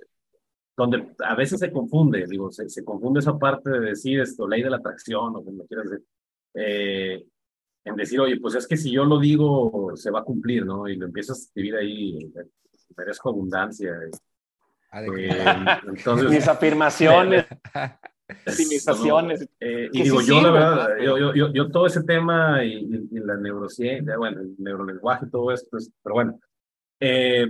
[0.76, 4.64] donde a veces se confunde, digo, se, se, confunde esa parte de decir esto, ley
[4.64, 6.06] de la atracción o como quieras decir,
[6.56, 7.26] eh,
[7.86, 10.88] en decir, oye, pues es que si yo lo digo, se va a cumplir, ¿no?
[10.88, 12.34] Y lo empiezas a escribir ahí,
[12.98, 13.94] merezco abundancia.
[14.94, 15.46] Eh,
[15.88, 17.46] entonces, mis afirmaciones.
[19.60, 23.38] Eh, y digo, yo la verdad, yo, yo, yo, todo ese tema y, y, la
[23.38, 26.40] neurociencia, bueno, el neurolenguaje, todo esto, pero bueno,
[27.00, 27.48] eh,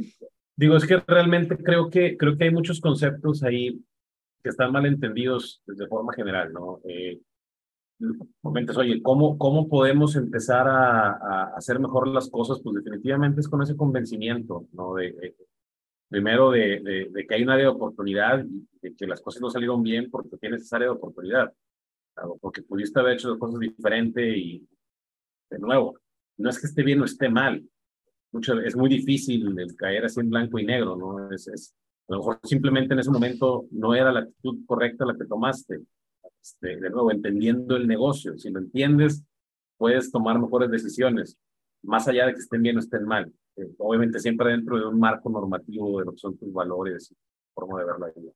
[0.57, 3.83] Digo, es que realmente creo que, creo que hay muchos conceptos ahí
[4.41, 6.79] que están mal entendidos de forma general, ¿no?
[6.85, 7.19] Eh,
[8.41, 12.61] comentas, oye, ¿cómo, ¿cómo podemos empezar a, a, hacer mejor las cosas?
[12.63, 14.95] Pues definitivamente es con ese convencimiento, ¿no?
[14.95, 15.35] De,
[16.09, 19.49] primero de, de, que hay un área de oportunidad y de que las cosas no
[19.49, 21.53] salieron bien porque tienes esa área de oportunidad,
[22.39, 24.67] porque pudiste haber hecho cosas diferentes y,
[25.49, 25.99] de nuevo,
[26.37, 27.63] no es que esté bien o esté mal,
[28.65, 31.31] es muy difícil el caer así en blanco y negro, ¿no?
[31.31, 31.73] Es, es,
[32.07, 35.81] a lo mejor simplemente en ese momento no era la actitud correcta la que tomaste.
[36.41, 38.37] Este, de nuevo, entendiendo el negocio.
[38.37, 39.23] Si lo entiendes,
[39.77, 41.39] puedes tomar mejores decisiones,
[41.81, 43.33] más allá de que estén bien o estén mal.
[43.57, 47.15] Eh, obviamente siempre dentro de un marco normativo de lo que son tus valores y
[47.53, 48.31] forma de ver la vida.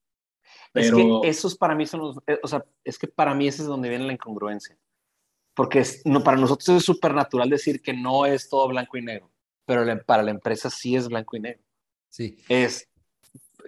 [0.71, 0.85] Pero...
[0.85, 3.63] Es que esos para mí son los, eh, o sea, es que para mí ese
[3.63, 4.77] es donde viene la incongruencia.
[5.53, 9.01] Porque es, no, para nosotros es súper natural decir que no es todo blanco y
[9.01, 9.29] negro
[9.69, 11.61] pero para la empresa sí es blanco y negro.
[12.09, 12.37] Sí.
[12.49, 12.89] Es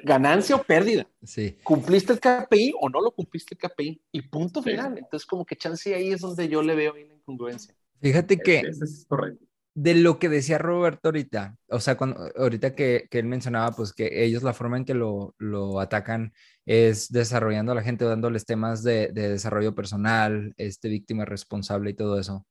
[0.04, 1.08] ganancia o pérdida.
[1.22, 1.56] Sí.
[1.62, 4.02] ¿Cumpliste el KPI o no lo cumpliste el KPI?
[4.12, 4.98] Y punto final.
[4.98, 7.76] Entonces, como que chance ahí es donde yo le veo ahí la incongruencia.
[8.00, 9.46] Fíjate que es correcto.
[9.74, 13.94] De lo que decía Roberto ahorita, o sea, cuando, ahorita que, que él mencionaba, pues
[13.94, 16.34] que ellos la forma en que lo, lo atacan
[16.66, 21.94] es desarrollando a la gente, dándoles temas de, de desarrollo personal, este víctima responsable y
[21.94, 22.46] todo eso.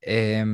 [0.00, 0.44] Eh,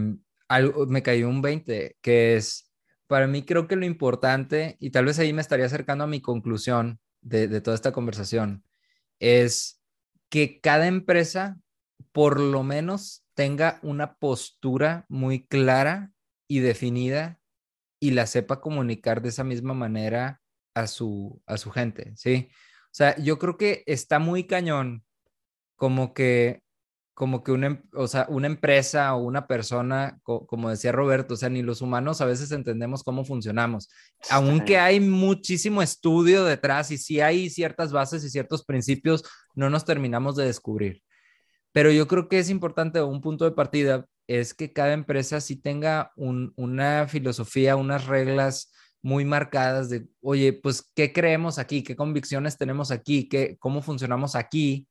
[0.48, 2.70] algo, me cayó un 20, que es,
[3.06, 6.20] para mí creo que lo importante, y tal vez ahí me estaría acercando a mi
[6.20, 8.64] conclusión de, de toda esta conversación,
[9.20, 9.80] es
[10.28, 11.58] que cada empresa
[12.12, 16.12] por lo menos tenga una postura muy clara
[16.48, 17.38] y definida
[18.00, 20.40] y la sepa comunicar de esa misma manera
[20.74, 22.48] a su, a su gente, ¿sí?
[22.86, 25.04] O sea, yo creo que está muy cañón
[25.76, 26.64] como que
[27.14, 31.36] como que una, em, o sea, una empresa o una persona, como decía Roberto, o
[31.36, 33.88] sea, ni los humanos a veces entendemos cómo funcionamos,
[34.30, 39.22] aunque hay muchísimo estudio detrás y si hay ciertas bases y ciertos principios,
[39.54, 41.02] no nos terminamos de descubrir.
[41.74, 45.56] Pero yo creo que es importante, un punto de partida es que cada empresa sí
[45.56, 48.72] tenga una filosofía, unas reglas
[49.02, 51.82] muy marcadas de, oye, pues, ¿qué creemos aquí?
[51.82, 53.28] ¿Qué convicciones tenemos aquí?
[53.28, 54.86] ¿Qué, ¿Cómo funcionamos aquí?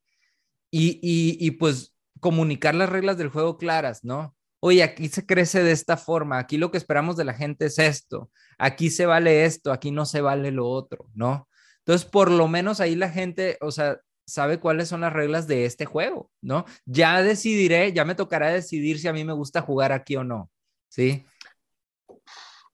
[0.70, 4.36] Y, y, y pues comunicar las reglas del juego claras, ¿no?
[4.60, 7.78] Oye, aquí se crece de esta forma, aquí lo que esperamos de la gente es
[7.78, 11.48] esto, aquí se vale esto, aquí no se vale lo otro, ¿no?
[11.78, 15.64] Entonces, por lo menos ahí la gente, o sea, sabe cuáles son las reglas de
[15.64, 16.64] este juego, ¿no?
[16.86, 20.50] Ya decidiré, ya me tocará decidir si a mí me gusta jugar aquí o no,
[20.88, 21.26] ¿sí?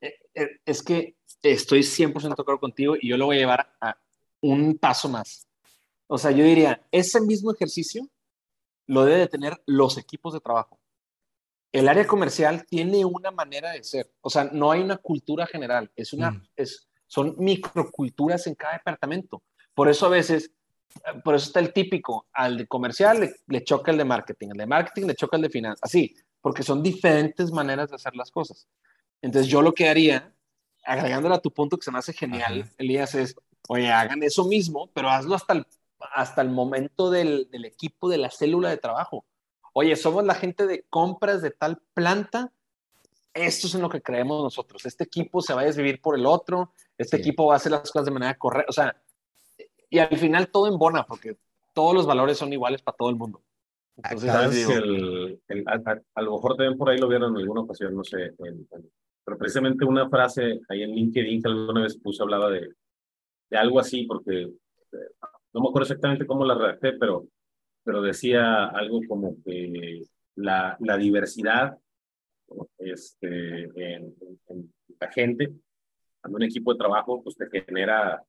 [0.01, 3.75] Eh, eh, es que estoy 100% de acuerdo contigo y yo lo voy a llevar
[3.81, 3.99] a
[4.41, 5.49] un paso más.
[6.07, 8.09] O sea, yo diría, ese mismo ejercicio
[8.87, 10.81] lo debe de tener los equipos de trabajo.
[11.73, 15.91] El área comercial tiene una manera de ser, o sea, no hay una cultura general,
[15.95, 16.49] es una, mm.
[16.57, 19.45] es, son microculturas en cada departamento.
[19.73, 20.53] Por eso a veces
[21.24, 24.66] por eso está el típico, al de comercial le, choca el de marketing, al de
[24.66, 28.66] marketing le choca el de finanzas, así, porque son diferentes maneras de hacer las cosas.
[29.22, 30.34] Entonces yo lo que haría,
[30.84, 33.36] agregándole a tu punto que se me hace genial, Elías, es,
[33.68, 35.66] oye, hagan eso mismo, pero hazlo hasta el,
[36.14, 39.24] hasta el momento del, del equipo, de la célula de trabajo.
[39.72, 42.53] Oye, somos la gente de compras de tal planta,
[43.32, 44.84] esto es en lo que creemos nosotros.
[44.86, 47.91] Este equipo se va a desvivir por el otro, este equipo va a hacer las
[47.91, 48.68] cosas de manera correcta.
[48.68, 48.97] O sea,
[49.91, 51.36] y al final todo embona porque
[51.74, 53.43] todos los valores son iguales para todo el mundo.
[53.97, 58.34] Entonces, a, lo mejor también por ahí lo vieron en alguna ocasión, no sé,
[59.24, 62.70] pero precisamente una frase ahí en LinkedIn que alguna vez puse hablaba de,
[63.51, 65.11] de algo así, porque eh,
[65.53, 67.26] no me acuerdo exactamente cómo la redacté, pero,
[67.84, 70.03] pero decía algo como que
[70.36, 71.76] la, la diversidad
[72.78, 73.64] este,
[73.95, 74.14] en,
[74.49, 78.22] en, la gente, en un equipo de trabajo, pues te genera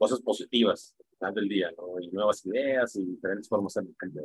[0.00, 2.00] cosas positivas al final del día, ¿no?
[2.00, 3.82] Y nuevas ideas y diferentes formas se,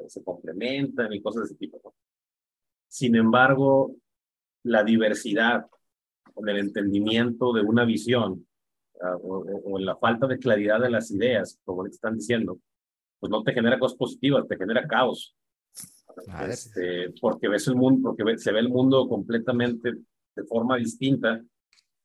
[0.08, 1.94] se complementan y cosas de ese tipo.
[2.88, 3.94] Sin embargo,
[4.64, 5.66] la diversidad
[6.34, 8.48] con el entendimiento de una visión
[9.02, 12.58] uh, o, la falta de claridad de las ideas, como le están diciendo,
[13.20, 15.36] pues no te genera cosas positivas, te genera caos.
[16.48, 19.92] Este, porque ves el mundo, porque se ve el mundo completamente
[20.38, 21.44] de forma distinta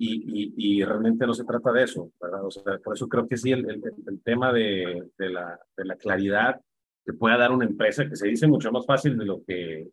[0.02, 2.46] y, y, realmente no se trata de eso, ¿verdad?
[2.46, 5.96] O sea, por eso creo que sí, el, el, tema de, de, la, de la
[5.96, 6.58] claridad
[7.04, 9.90] que pueda dar una empresa, que se dice mucho más fácil de lo que,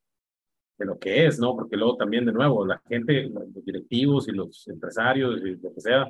[0.77, 1.57] de lo que es, ¿no?
[1.57, 5.81] Porque luego también, de nuevo, la gente, los directivos y los empresarios y lo que
[5.81, 6.09] sea,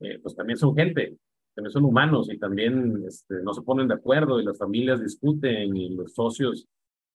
[0.00, 1.16] eh, pues también son gente,
[1.54, 5.76] también son humanos y también este, no se ponen de acuerdo y las familias discuten
[5.76, 6.66] y los socios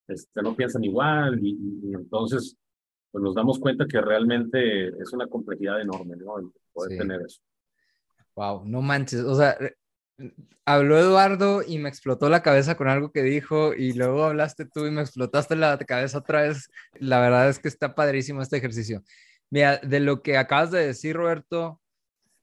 [0.08, 2.58] este, no piensan igual y, y entonces
[3.16, 6.52] pues nos damos cuenta que realmente es una complejidad enorme, ¿no?
[6.74, 7.40] poder tener eso.
[8.36, 9.58] Wow, no manches, o sea,
[10.66, 14.86] habló Eduardo y me explotó la cabeza con algo que dijo y luego hablaste tú
[14.86, 16.70] y me explotaste la cabeza otra vez.
[17.00, 19.02] La verdad es que está padrísimo este ejercicio.
[19.50, 21.80] Mira, de lo que acabas de decir, Roberto,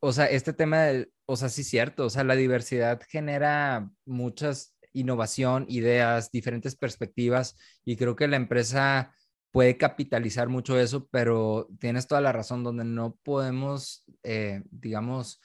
[0.00, 3.90] o sea, este tema, de, o sea, sí es cierto, o sea, la diversidad genera
[4.06, 9.14] muchas innovación, ideas, diferentes perspectivas y creo que la empresa
[9.52, 15.40] puede capitalizar mucho eso, pero tienes toda la razón, donde no podemos, eh, digamos,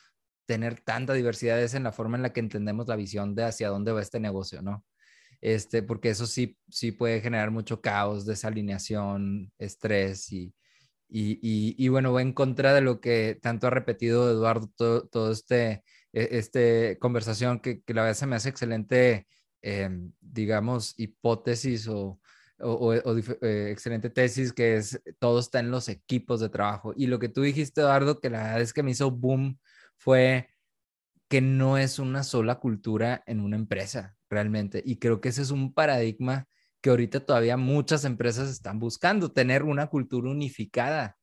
[0.47, 3.69] tener tanta diversidad es en la forma en la que entendemos la visión de hacia
[3.69, 4.85] dónde va este negocio, ¿no?
[5.41, 10.53] Este, porque eso sí, sí puede generar mucho caos, desalineación, estrés y,
[11.09, 14.69] y, y, bueno, va en contra de lo que tanto ha repetido Eduardo
[15.11, 15.83] todo, este,
[16.13, 19.27] e, este conversación que, que, la verdad se me hace excelente,
[19.61, 22.19] em, digamos, hipótesis o,
[22.59, 26.93] o, eh, excelente tesis que es todo está en los equipos de trabajo.
[26.95, 29.59] Y lo que tú dijiste, Eduardo, que la verdad es que me hizo boom
[29.97, 30.49] fue
[31.27, 34.81] que no es una sola cultura en una empresa realmente.
[34.85, 36.47] Y creo que ese es un paradigma
[36.81, 41.17] que ahorita todavía muchas empresas están buscando, tener una cultura unificada.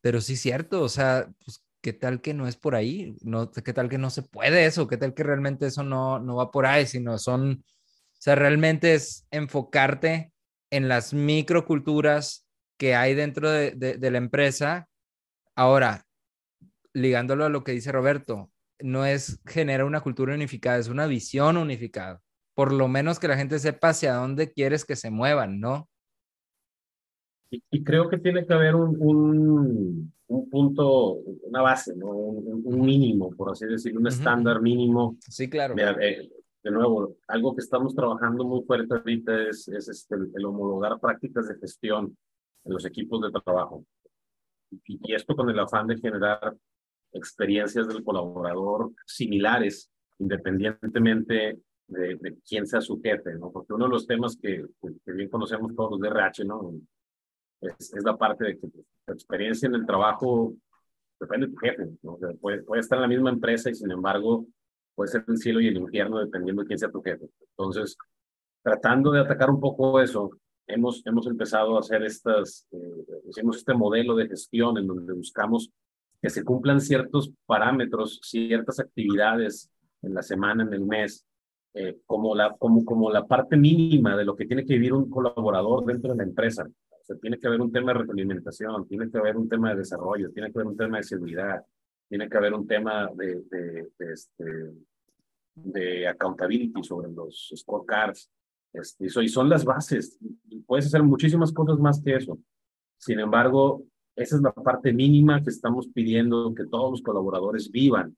[0.00, 3.16] Pero sí cierto, o sea, pues, ¿qué tal que no es por ahí?
[3.22, 4.88] No, ¿Qué tal que no se puede eso?
[4.88, 6.86] ¿Qué tal que realmente eso no, no va por ahí?
[6.86, 10.32] Sino son, o sea, realmente es enfocarte
[10.70, 12.46] en las microculturas
[12.78, 14.88] que hay dentro de, la empresa.
[15.54, 16.06] Ahora,
[16.94, 18.50] ligándolo a lo que dice Roberto,
[18.80, 22.22] no es generar una cultura unificada, es una visión unificada.
[22.54, 25.88] Por lo menos que la gente sepa hacia dónde quieres que se muevan, ¿no?
[27.50, 32.06] Y, creo que tiene que haber un, un, punto, una base, ¿no?
[32.06, 35.16] Un, mínimo, por así decirlo, un estándar mínimo.
[35.28, 35.74] Sí, claro.
[36.00, 36.30] Eh,
[36.62, 41.48] de nuevo, algo que estamos trabajando muy fuerte ahorita es, es este, el, homologar prácticas
[41.48, 42.16] de gestión
[42.64, 43.84] en los equipos de trabajo.
[44.84, 46.54] Y, esto con el afán de generar
[47.12, 51.58] experiencias del colaborador similares, independientemente
[51.88, 53.50] de, quién sea su jefe, ¿no?
[53.50, 54.64] Porque uno de los temas que,
[55.04, 56.72] que bien conocemos todos los de RH, ¿no?
[57.60, 60.54] es, la parte de que tu experiencia en el trabajo
[61.18, 61.88] depende de tu jefe.
[62.02, 62.18] ¿no?
[62.40, 64.46] puede, puede, estar en la misma empresa y sin embargo
[65.00, 67.26] puede ser el cielo y el infierno dependiendo de quién sea tu jefe.
[67.56, 67.96] Entonces,
[68.62, 70.30] tratando de atacar un poco eso,
[70.66, 75.70] hemos, hemos empezado a hacer estas, eh, hicimos este modelo de gestión en donde buscamos
[76.20, 79.70] que se cumplan ciertos parámetros, ciertas actividades
[80.02, 81.24] en la semana, en el mes,
[81.72, 85.08] eh, como, la, como, como la parte mínima de lo que tiene que vivir un
[85.08, 86.68] colaborador dentro de la empresa
[87.20, 90.52] tiene que haber un tema de retroalimentación, tiene que haber un tema de desarrollo, tiene
[90.52, 91.64] que haber un tema de seguridad,
[92.10, 94.44] tiene que haber un tema de, de, de, este,
[95.64, 98.30] de accountability sobre los scorecards.
[98.72, 100.18] Este, y son las bases.
[100.66, 102.38] Puedes hacer muchísimas cosas más que eso.
[102.98, 103.82] Sin embargo,
[104.14, 108.16] esa es la parte mínima que estamos pidiendo que todos los colaboradores vivan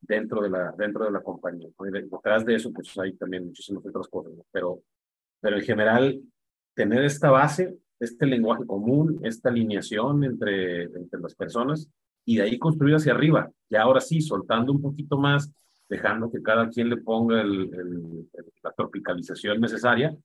[0.00, 1.68] dentro de la, dentro de la compañía.
[1.78, 4.82] Detrás de eso, pues hay también muchísimas otras cosas, pero,
[5.40, 6.22] pero en general,
[6.74, 11.88] tener esta base este lenguaje común, esta alineación entre, entre las personas
[12.24, 13.48] y de ahí construir hacia arriba.
[13.68, 15.52] Y ahora sí, soltando un poquito más,
[15.92, 18.26] dejando que cada quien le ponga el,
[18.62, 20.16] la tropicalización necesaria,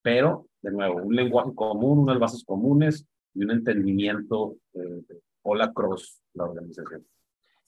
[0.00, 5.02] pero de nuevo, un lenguaje común, unas bases comunes y un entendimiento eh,
[5.42, 7.06] hola cross la organización.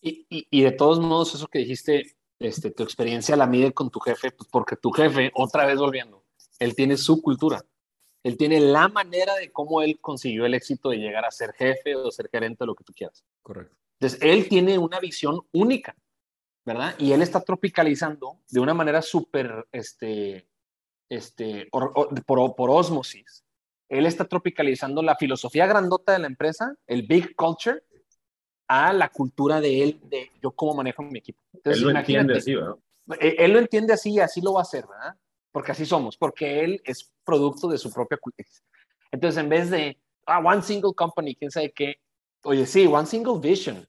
[0.00, 3.90] Y, y, y, de todos modos, eso que dijiste, este, tu experiencia la mide con
[3.90, 6.24] tu jefe, pues porque tu jefe, otra vez volviendo,
[6.58, 7.62] él tiene su cultura.
[8.22, 11.96] Él tiene la manera de cómo él consiguió el éxito de llegar a ser jefe
[11.96, 13.22] o ser gerente, lo que tú quieras.
[13.42, 13.76] Correcto.
[14.00, 15.94] Entonces, él tiene una visión única,
[16.64, 16.94] ¿verdad?
[16.98, 20.46] Y él está tropicalizando de una manera súper, este,
[21.08, 23.44] este, por, por osmosis.
[23.88, 27.82] Él está tropicalizando la filosofía grandota de la empresa, el big culture,
[28.68, 31.42] a la cultura de él, de yo cómo manejo mi equipo.
[31.52, 32.76] Entonces, él lo entiende así, ¿verdad?
[33.20, 35.14] Él, él lo entiende así y así lo va a hacer, ¿verdad?
[35.52, 38.48] porque así somos, porque él es producto de su propia cultura.
[39.12, 41.96] Entonces, en vez de, ah, one single company, quién sabe qué,
[42.42, 43.86] oye, sí, one single vision,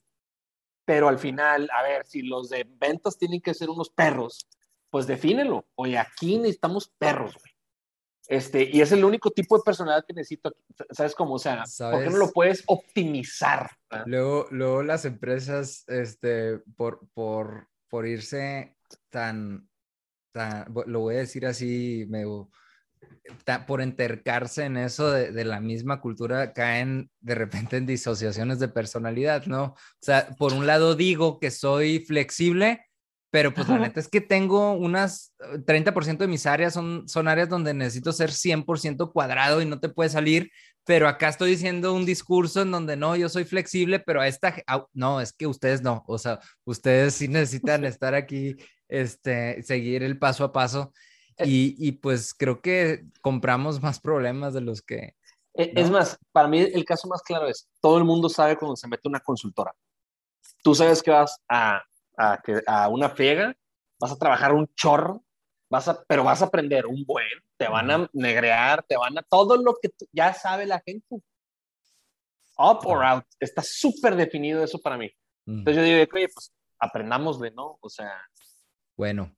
[0.86, 4.48] pero al final, a ver, si los de ventas tienen que ser unos perros,
[4.90, 5.66] pues defínelo.
[5.76, 7.54] Oye, aquí necesitamos perros, güey.
[8.28, 10.56] Este, y es el único tipo de personalidad que necesito.
[10.92, 11.36] ¿Sabes cómo?
[11.36, 13.70] O sea, ¿por qué no lo puedes optimizar?
[14.06, 18.78] Luego, luego las empresas, este, por, por, por irse
[19.10, 19.68] tan
[20.86, 22.24] lo voy a decir así, me,
[23.68, 29.46] por entercarse en eso de, la misma cultura, caen de repente en disociaciones de personalidad,
[29.46, 29.64] ¿no?
[29.64, 32.86] O sea, por un lado digo que soy flexible,
[33.32, 35.34] pero pues la neta es que tengo unas
[35.66, 39.90] 30% de mis áreas son, son áreas donde necesito ser 100% cuadrado y no te
[39.90, 40.52] puede salir,
[40.86, 44.54] pero acá estoy diciendo un discurso en donde no, yo soy flexible, pero a esta,
[44.94, 48.56] no, es que ustedes no, o sea, ustedes sí necesitan estar aquí
[48.88, 50.94] este, seguir el paso a paso.
[51.38, 51.46] Eh.
[51.48, 55.16] Y, pues creo que compramos más problemas de los que...
[55.54, 58.76] E, es más, para mí el caso más claro es, todo el mundo sabe cuando
[58.76, 59.74] se mete una consultora.
[60.64, 61.82] Tú sabes que vas a,
[62.18, 63.56] a, a una friega,
[64.00, 65.24] vas a trabajar un chorro,
[65.70, 67.28] vas a, pero vas a aprender un buen,
[67.58, 69.24] te van a negrear, te van a...
[69.24, 71.16] Todo lo que ya sabe la gente.
[72.58, 73.26] Up or out.
[73.40, 75.12] Está súper definido eso para mí.
[75.46, 77.78] Entonces yo digo, oye, pues aprendamosle, ¿no?
[77.82, 78.14] O sea,
[78.96, 79.36] bueno,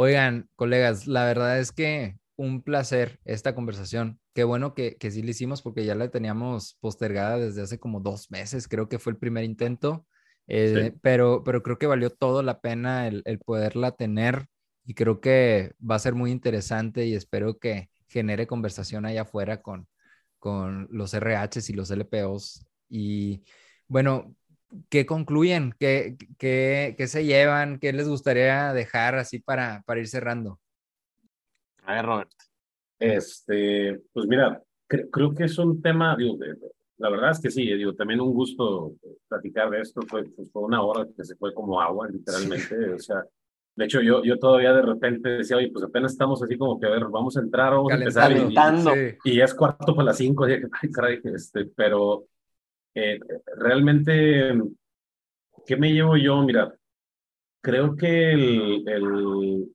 [0.00, 4.18] oigan, colegas, la verdad es que un placer esta conversación.
[4.34, 8.00] Qué bueno que, que sí la hicimos porque ya la teníamos postergada desde hace como
[8.00, 10.06] dos meses, creo que fue el primer intento,
[10.46, 14.46] eh, pero, pero creo que valió todo la pena el, el poderla tener
[14.86, 19.60] y creo que va a ser muy interesante y espero que genere conversación allá afuera
[19.60, 19.86] con,
[20.38, 22.66] con los RHs y los LPOs.
[22.88, 23.44] Y
[23.86, 24.34] bueno,
[24.88, 25.74] ¿qué concluyen?
[25.78, 27.78] ¿Qué, qué, qué se llevan?
[27.78, 30.58] ¿Qué les gustaría dejar así para, para ir cerrando?
[31.84, 32.30] A ver, Robert.
[32.98, 36.36] Este, pues mira, creo que es un tema, digo,
[36.98, 38.92] la verdad es que sí, digo, también un gusto
[39.26, 42.98] platicar de esto, fue, pues, fue una hora que se fue como agua, literalmente, o
[42.98, 43.24] sea,
[43.76, 46.86] de hecho, yo, yo todavía de repente decía, oye, pues apenas estamos así como que,
[46.86, 48.32] a ver, vamos a entrar, vamos a empezar.
[48.32, 52.26] Y, y, es cuarto para las cinco, dije, ay, caray, este, pero
[52.94, 53.18] eh,
[53.56, 54.52] realmente
[55.66, 56.42] ¿Qué me llevo yo?
[56.42, 56.74] Mira,
[57.60, 59.74] creo que el, el,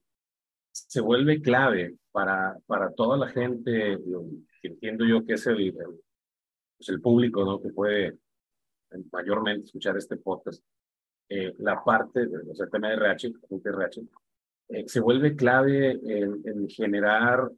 [0.70, 3.98] se vuelve clave para, para toda la gente,
[4.60, 5.74] que entiendo yo que es el, el,
[6.76, 7.60] pues el público ¿no?
[7.60, 8.18] que puede
[9.12, 10.62] mayormente escuchar este podcast,
[11.28, 14.02] eh, la parte, o sea, el tema de RH, RH
[14.68, 17.50] eh, se vuelve clave en, en, generar,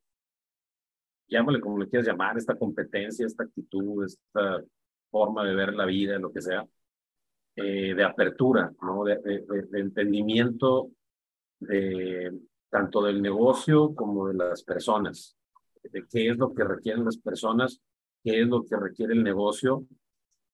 [1.29, 4.63] llámale como le quieras llamar, esta competencia, esta actitud, esta
[5.11, 6.67] forma de ver la vida, lo que sea,
[7.57, 9.05] eh, de apertura, ¿no?
[9.05, 10.91] de, de, de entendimiento
[11.61, 12.33] de,
[12.71, 15.37] tanto del negocio como de las personas,
[15.83, 17.81] de qué es lo que requieren las personas,
[18.23, 19.87] qué es lo que requiere el negocio.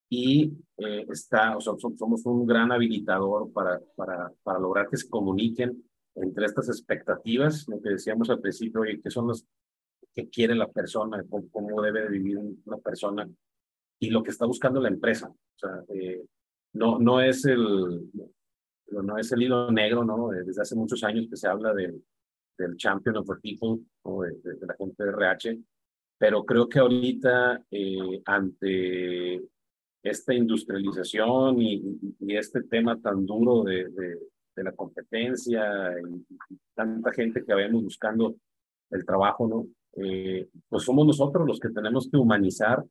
[0.08, 5.08] Y eh, está, o sea, somos un gran habilitador para, para, para lograr que se
[5.08, 5.82] comuniquen
[6.14, 9.44] entre estas expectativas, lo que decíamos al principio, y qué son las
[10.14, 13.28] que quiere la persona, cómo, cómo debe vivir una persona
[14.04, 15.28] y lo que está buscando la empresa.
[15.28, 16.24] O sea, eh,
[16.74, 18.10] no, no es el,
[18.90, 20.32] no es el hilo negro, ¿no?
[20.32, 22.02] Eh, desde hace muchos años que se habla del,
[22.58, 25.58] del champion of the people, o de, de, la gente de RH,
[26.18, 29.42] pero creo que ahorita, eh, ante
[30.02, 34.18] esta industrialización y, y, este tema tan duro de, de,
[34.54, 38.36] de la competencia y, y, tanta gente que vemos buscando
[38.90, 39.66] el trabajo, ¿no?
[39.96, 42.84] Eh, pues somos nosotros los que tenemos que humanizar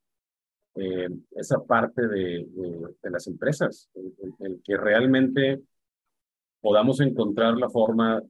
[0.75, 2.47] eh, esa parte de,
[3.01, 5.61] de, las empresas, el, el, que realmente
[6.61, 8.21] podamos encontrar la forma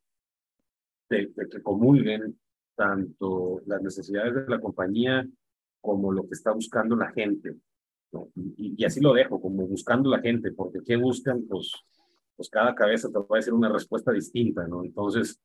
[1.10, 2.38] de, de, que comulguen
[2.76, 5.26] tanto las necesidades de la compañía
[5.80, 7.56] como lo que está buscando la gente.
[8.12, 8.30] ¿no?
[8.36, 11.46] Y, y, así lo dejo, como buscando la gente, porque ¿qué buscan?
[11.48, 11.72] Pues,
[12.36, 14.84] pues cada cabeza te a decir una respuesta distinta, ¿no?
[14.84, 15.40] Entonces,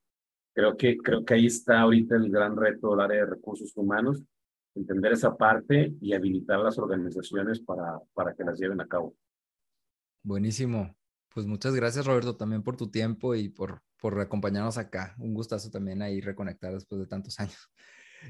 [0.52, 4.22] creo que, creo que ahí está ahorita el gran reto del área de recursos humanos,
[4.78, 9.14] entender esa parte y habilitar las organizaciones para, para que las lleven a cabo.
[10.22, 10.94] Buenísimo.
[11.32, 15.14] Pues muchas gracias, Roberto, también por tu tiempo y por, por acompañarnos acá.
[15.18, 17.70] Un gustazo también ahí reconectar después de tantos años.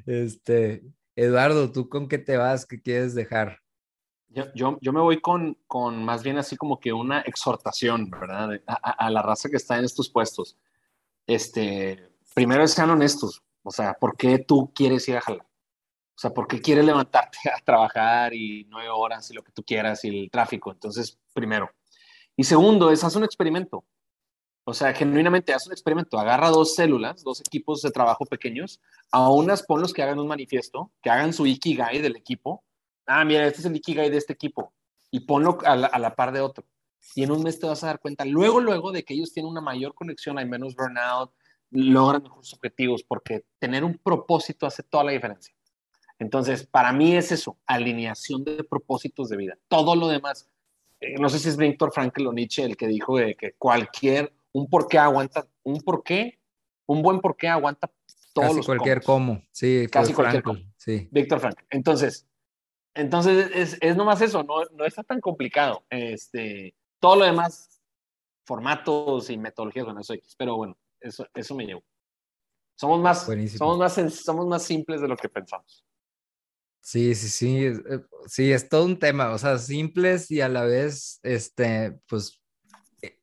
[0.07, 0.85] Este,
[1.17, 2.67] Eduardo, ¿tú con qué te vas?
[2.67, 3.59] ¿Qué quieres dejar?
[4.29, 8.61] Yo, yo, yo me voy con, con más bien así como que una exhortación, ¿verdad?
[8.67, 10.59] A, la raza que está en estos puestos.
[11.27, 13.43] Este, primero sean honestos.
[13.63, 15.48] O sea, ¿por qué tú quieres ir a jalar?
[16.19, 19.63] O sea, ¿por qué quieres levantarte a trabajar y nueve horas y lo que tú
[19.63, 20.73] quieras y el tráfico?
[20.73, 21.71] Entonces, primero.
[22.35, 23.85] Y segundo, es haz un experimento.
[24.65, 26.19] O sea, genuinamente haz un experimento.
[26.19, 28.81] Agarra dos células, dos equipos de trabajo pequeños,
[29.13, 32.65] a unas ponlos que hagan un manifiesto, que hagan su Ikigai del equipo.
[33.07, 34.75] Ah, mira, este es el Ikigai de este equipo.
[35.13, 36.67] Y ponlo a la, a la par de otro.
[37.15, 39.53] Y en un mes te vas a dar cuenta, luego, luego, de que ellos tienen
[39.53, 41.33] una mayor conexión, hay menos burnout,
[41.71, 45.55] logran mejores objetivos, porque tener un propósito hace toda la diferencia.
[46.19, 49.59] Entonces, para mí es eso, alineación de propósitos de vida.
[49.69, 50.49] Todo lo demás,
[51.01, 54.33] eh, no sé si es Víctor Frankl o Nietzsche el que dijo de que cualquier,
[54.53, 56.41] un porqué aguanta, un porqué,
[56.87, 57.91] un buen porqué aguanta
[58.33, 59.87] todos Casi los cualquier cómo, sí.
[59.91, 60.61] Casi cualquier cómo.
[60.77, 61.09] Sí.
[61.11, 61.65] Víctor Frankl.
[61.71, 62.27] Entonces,
[62.95, 65.85] entonces es, es nomás eso, no, no está tan complicado.
[65.89, 67.81] Este, todo lo demás,
[68.45, 71.83] formatos y metodologías, bueno, eso X, pero bueno, eso, eso me llevo.
[72.75, 73.95] Somos más, somos, más,
[74.25, 75.85] somos más simples de lo que pensamos.
[76.81, 77.73] Sí, sí, sí,
[78.27, 82.41] sí, es todo un tema, o sea, simples y a la vez, este, pues,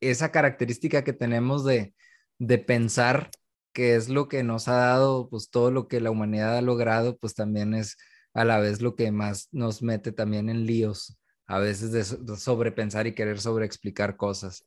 [0.00, 1.94] esa característica que tenemos de,
[2.38, 3.30] de pensar
[3.72, 7.18] que es lo que nos ha dado, pues, todo lo que la humanidad ha logrado,
[7.18, 7.96] pues también es
[8.34, 12.36] a la vez lo que más nos mete también en líos, a veces de, de
[12.38, 14.64] sobrepensar y querer sobreexplicar cosas.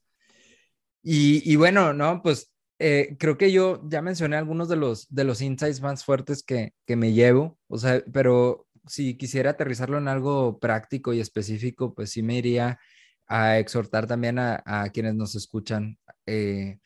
[1.01, 2.21] Y, y bueno, ¿no?
[2.21, 6.43] Pues eh, creo que yo ya mencioné algunos de los, de los insights más fuertes
[6.43, 11.93] que, que me llevo, o sea, pero si quisiera aterrizarlo en algo práctico y específico,
[11.93, 12.79] pues sí me iría
[13.27, 16.79] a exhortar también a, quienes nos escuchan eh,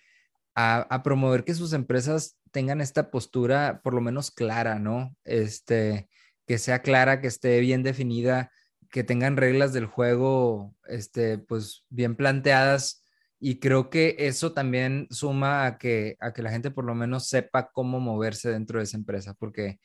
[0.53, 5.15] a, a, promover que sus empresas tengan esta postura por lo menos clara, ¿no?
[5.23, 6.09] Este,
[6.45, 8.51] que sea clara, que esté bien definida,
[8.91, 13.03] que tengan reglas del juego, este, pues bien planteadas.
[13.39, 17.27] Y creo que eso también suma a que, a que la gente por lo menos
[17.27, 19.79] sepa cómo moverse dentro de esa empresa, porque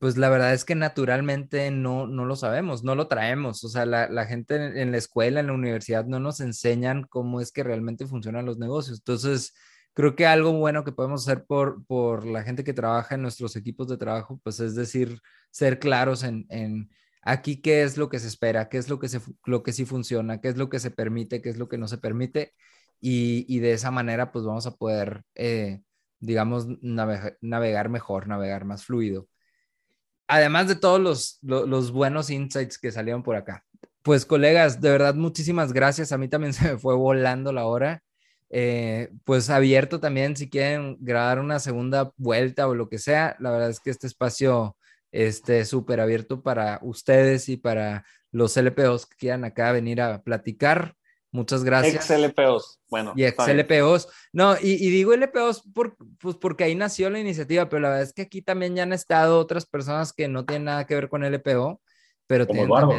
[0.00, 3.62] pues la verdad es que naturalmente no, no lo sabemos, no lo traemos.
[3.64, 7.40] O sea, la, la, gente en la escuela, en la universidad, no nos enseñan cómo
[7.42, 8.98] es que realmente funcionan los negocios.
[9.00, 9.52] Entonces,
[9.92, 13.56] creo que algo bueno que podemos hacer por, por la gente que trabaja en nuestros
[13.56, 15.20] equipos de trabajo, pues es decir,
[15.50, 16.90] ser claros en, en
[17.22, 19.84] aquí qué es lo que se espera, qué es lo que, se, lo que sí
[19.84, 22.54] funciona, qué es lo que se permite, qué es lo que no se permite.
[23.00, 25.82] Y, y de esa manera, pues vamos a poder, eh,
[26.20, 29.28] digamos, navegar, navegar mejor, navegar más fluido
[30.30, 33.64] además de todos los, los, buenos insights que salieron por acá.
[34.02, 36.12] Pues colegas, de verdad muchísimas gracias.
[36.12, 38.02] A mí también se me fue volando la hora.
[38.52, 43.36] Eh, pues abierto también si quieren grabar una segunda vuelta o lo que sea.
[43.40, 44.76] La verdad es que este espacio
[45.12, 50.94] este súper abierto para ustedes y para los LPOs que quieran acá venir a platicar.
[51.32, 52.10] Muchas gracias.
[52.10, 53.12] Ex LPOs, bueno.
[53.14, 54.08] Y ex LPOs.
[54.32, 58.12] No, y, digo LPOs por, pues porque ahí nació la iniciativa, pero la verdad es
[58.12, 61.22] que aquí también ya han estado otras personas que no tienen nada que ver con
[61.22, 61.80] LPO,
[62.26, 62.94] pero como Eduardo.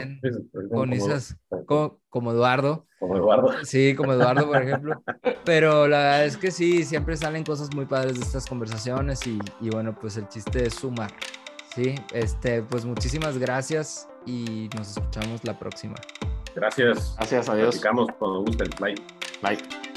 [0.72, 2.88] con esas, como, Eduardo.
[3.00, 3.66] Como Eduardo.
[3.66, 5.02] Sí, como Eduardo, por ejemplo.
[5.46, 9.40] Pero la verdad es que sí, siempre salen cosas muy padres de estas conversaciones y,
[9.60, 11.12] y bueno, pues el chiste es sumar.
[11.74, 15.96] Sí, este, pues muchísimas gracias y nos escuchamos la próxima.
[16.56, 17.16] Gracias.
[17.18, 17.76] Gracias, adiós.
[17.76, 18.70] Platicamos cuando gusten.
[18.80, 18.96] Bye.
[19.42, 19.91] Bye.